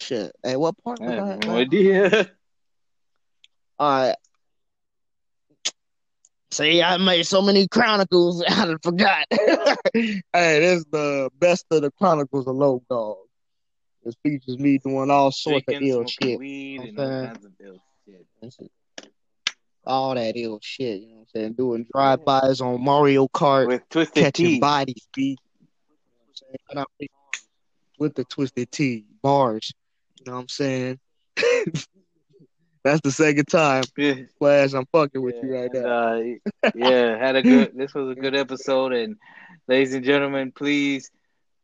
Shit. 0.00 0.32
Hey, 0.42 0.56
what 0.56 0.74
part 0.82 1.00
I 1.00 1.12
have 1.12 1.44
no 1.44 1.56
idea. 1.56 2.10
All 3.78 4.06
right. 4.06 4.16
See, 6.52 6.82
I 6.82 6.96
made 6.96 7.24
so 7.24 7.42
many 7.42 7.68
chronicles, 7.68 8.42
I 8.48 8.66
done 8.66 8.78
forgot. 8.82 9.26
hey, 9.30 10.22
this 10.32 10.78
is 10.80 10.84
the 10.90 11.30
best 11.38 11.64
of 11.70 11.82
the 11.82 11.92
chronicles 11.92 12.46
of 12.48 12.56
Loc 12.56 12.82
Dogg. 12.90 13.18
This 14.04 14.16
features 14.22 14.58
me 14.58 14.78
doing 14.78 15.10
all 15.10 15.30
sorts 15.30 15.68
of 15.68 15.74
ill 15.80 16.06
shit. 16.06 16.38
weed, 16.38 16.78
know 16.78 16.84
and 16.84 16.96
what 16.96 17.04
I'm 17.06 17.12
all 17.12 17.26
kinds 17.28 17.44
of 17.44 17.52
ill 17.60 17.82
shit. 18.06 18.70
All 19.86 20.14
that 20.14 20.36
ill 20.36 20.58
shit, 20.62 21.02
you 21.02 21.08
know 21.08 21.14
what 21.14 21.20
I'm 21.20 21.26
saying? 21.34 21.52
Doing 21.52 21.86
drive-bys 21.92 22.60
on 22.60 22.82
Mario 22.82 23.28
Kart, 23.28 23.66
With 23.66 23.88
twisted 23.90 24.24
catching 24.24 24.46
tea. 24.46 24.60
bodies, 24.60 25.08
beat. 25.14 25.38
You 25.60 25.66
know 26.50 26.56
what 26.66 26.78
I'm 26.78 26.86
saying? 26.98 27.08
With 27.98 28.14
the 28.14 28.24
Twisted 28.24 28.72
Tea 28.72 29.04
bars. 29.22 29.72
You 30.20 30.30
know 30.30 30.36
what 30.36 30.42
I'm 30.42 30.48
saying? 30.48 30.98
That's 32.84 33.00
the 33.02 33.10
second 33.10 33.46
time, 33.46 33.84
Yeah. 33.96 34.14
Flash. 34.38 34.72
I'm 34.74 34.86
fucking 34.92 35.20
with 35.20 35.34
Yeah, 35.36 35.42
you 35.42 35.54
right 35.54 35.70
and, 35.74 35.84
now. 35.84 35.90
uh, 35.90 36.70
yeah, 36.74 37.18
had 37.18 37.36
a 37.36 37.42
good. 37.42 37.72
This 37.76 37.94
was 37.94 38.10
a 38.10 38.20
good 38.20 38.34
episode, 38.34 38.92
and 38.92 39.16
ladies 39.68 39.94
and 39.94 40.04
gentlemen, 40.04 40.52
please 40.52 41.10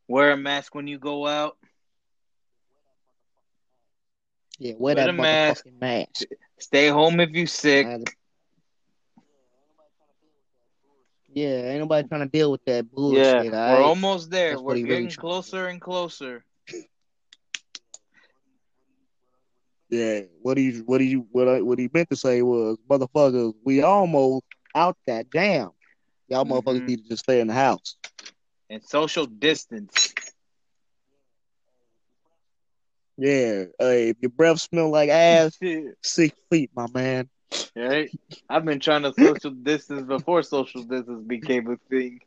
wear 0.08 0.32
a 0.32 0.36
mask 0.36 0.74
when 0.74 0.86
you 0.86 0.98
go 0.98 1.26
out. 1.26 1.56
Yeah, 4.58 4.72
wear 4.78 4.94
Wear 4.94 4.94
that 4.94 5.06
the 5.06 5.12
mask. 5.12 5.64
mask. 5.80 6.24
Stay 6.58 6.88
home 6.88 7.20
if 7.20 7.30
you 7.32 7.46
sick. 7.46 7.86
Yeah, 11.34 11.68
ain't 11.68 11.80
nobody 11.80 12.08
trying 12.08 12.22
to 12.22 12.26
deal 12.28 12.50
with 12.50 12.64
that 12.64 12.90
bullshit. 12.90 13.18
Yeah, 13.18 13.32
bullshit. 13.34 13.52
we're 13.52 13.58
alright? 13.58 13.82
almost 13.82 14.30
there. 14.30 14.50
That's 14.50 14.62
what 14.62 14.68
We're 14.72 14.76
he 14.76 14.84
really 14.84 15.02
getting 15.02 15.16
closer 15.16 15.66
and 15.66 15.80
closer. 15.80 16.44
Yeah, 19.88 20.20
what 20.42 20.56
he 20.56 20.78
what 20.80 21.00
he 21.00 21.14
what 21.14 21.48
I, 21.48 21.60
what 21.62 21.78
he 21.78 21.88
meant 21.92 22.10
to 22.10 22.16
say 22.16 22.42
was, 22.42 22.78
motherfuckers, 22.88 23.54
we 23.64 23.82
almost 23.82 24.44
out 24.74 24.96
that 25.06 25.30
damn. 25.30 25.70
Y'all 26.28 26.44
motherfuckers 26.44 26.82
Mhm. 26.82 26.86
need 26.86 27.02
to 27.02 27.08
just 27.08 27.24
stay 27.24 27.40
in 27.40 27.48
the 27.48 27.54
house. 27.54 27.96
And 28.70 28.82
social 28.84 29.26
distance. 29.26 30.14
Yeah, 33.16 33.64
hey, 33.78 34.10
if 34.10 34.16
your 34.20 34.30
breath 34.30 34.60
smell 34.60 34.90
like 34.90 35.08
ass, 35.10 35.58
six 36.02 36.36
feet, 36.50 36.70
my 36.74 36.86
man. 36.92 37.28
Right, 37.76 38.10
I've 38.48 38.64
been 38.64 38.80
trying 38.80 39.02
to 39.02 39.12
social 39.12 39.50
distance 39.50 40.02
before 40.06 40.42
social 40.42 40.82
distance 40.82 41.24
became 41.26 41.68
a 41.70 41.76
thing. 41.88 42.20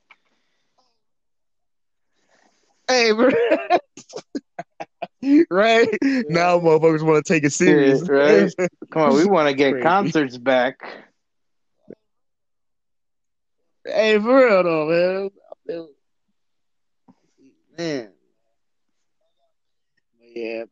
Hey, 2.88 3.12
bro. 3.12 3.30
right 5.50 5.88
now, 6.02 6.60
motherfuckers 6.60 7.04
want 7.04 7.26
to 7.26 7.34
take 7.34 7.44
it 7.44 7.52
serious. 7.52 8.02
Yeah, 8.08 8.14
right. 8.14 8.54
Come 8.92 9.02
on, 9.02 9.16
we 9.16 9.26
want 9.26 9.50
to 9.50 9.54
get 9.54 9.74
Crazy. 9.74 9.84
concerts 9.84 10.38
back. 10.38 10.80
Hey, 13.86 14.20
for 14.20 14.46
real 14.46 14.64
though, 14.64 15.30
man. 15.68 15.88
Man. 17.78 18.12
Yeah. 20.36 20.64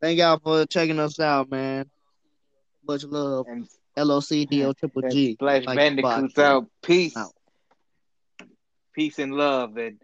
Thank 0.00 0.18
y'all 0.18 0.38
for 0.38 0.66
checking 0.66 0.98
us 0.98 1.18
out, 1.20 1.50
man. 1.50 1.90
Much 2.86 3.04
love. 3.04 3.46
And, 3.48 3.68
LOCDO 3.96 4.76
Triple 4.76 5.02
G. 5.10 5.34
Splash 5.34 5.66
Like 5.66 5.76
Bandicoots 5.76 6.38
out. 6.38 6.66
Peace. 6.82 7.16
Out. 7.16 7.32
Peace 8.94 9.18
and 9.18 9.34
love. 9.34 9.76
And 9.76 9.98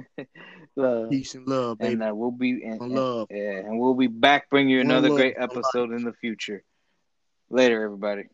Uh, 0.74 1.06
Peace 1.10 1.34
and 1.34 1.46
love, 1.46 1.76
baby. 1.78 1.92
and 1.92 2.02
uh, 2.02 2.14
we'll 2.14 2.30
be 2.30 2.62
and, 2.64 2.80
and- 2.80 2.94
love. 2.94 3.26
yeah, 3.30 3.58
and 3.58 3.78
we'll 3.78 3.92
be 3.92 4.06
back 4.06 4.48
bringing 4.48 4.70
you 4.70 4.80
another 4.80 5.10
love, 5.10 5.18
great 5.18 5.34
episode 5.36 5.92
in 5.92 6.02
the 6.02 6.14
future. 6.14 6.64
Later, 7.50 7.84
everybody. 7.84 8.24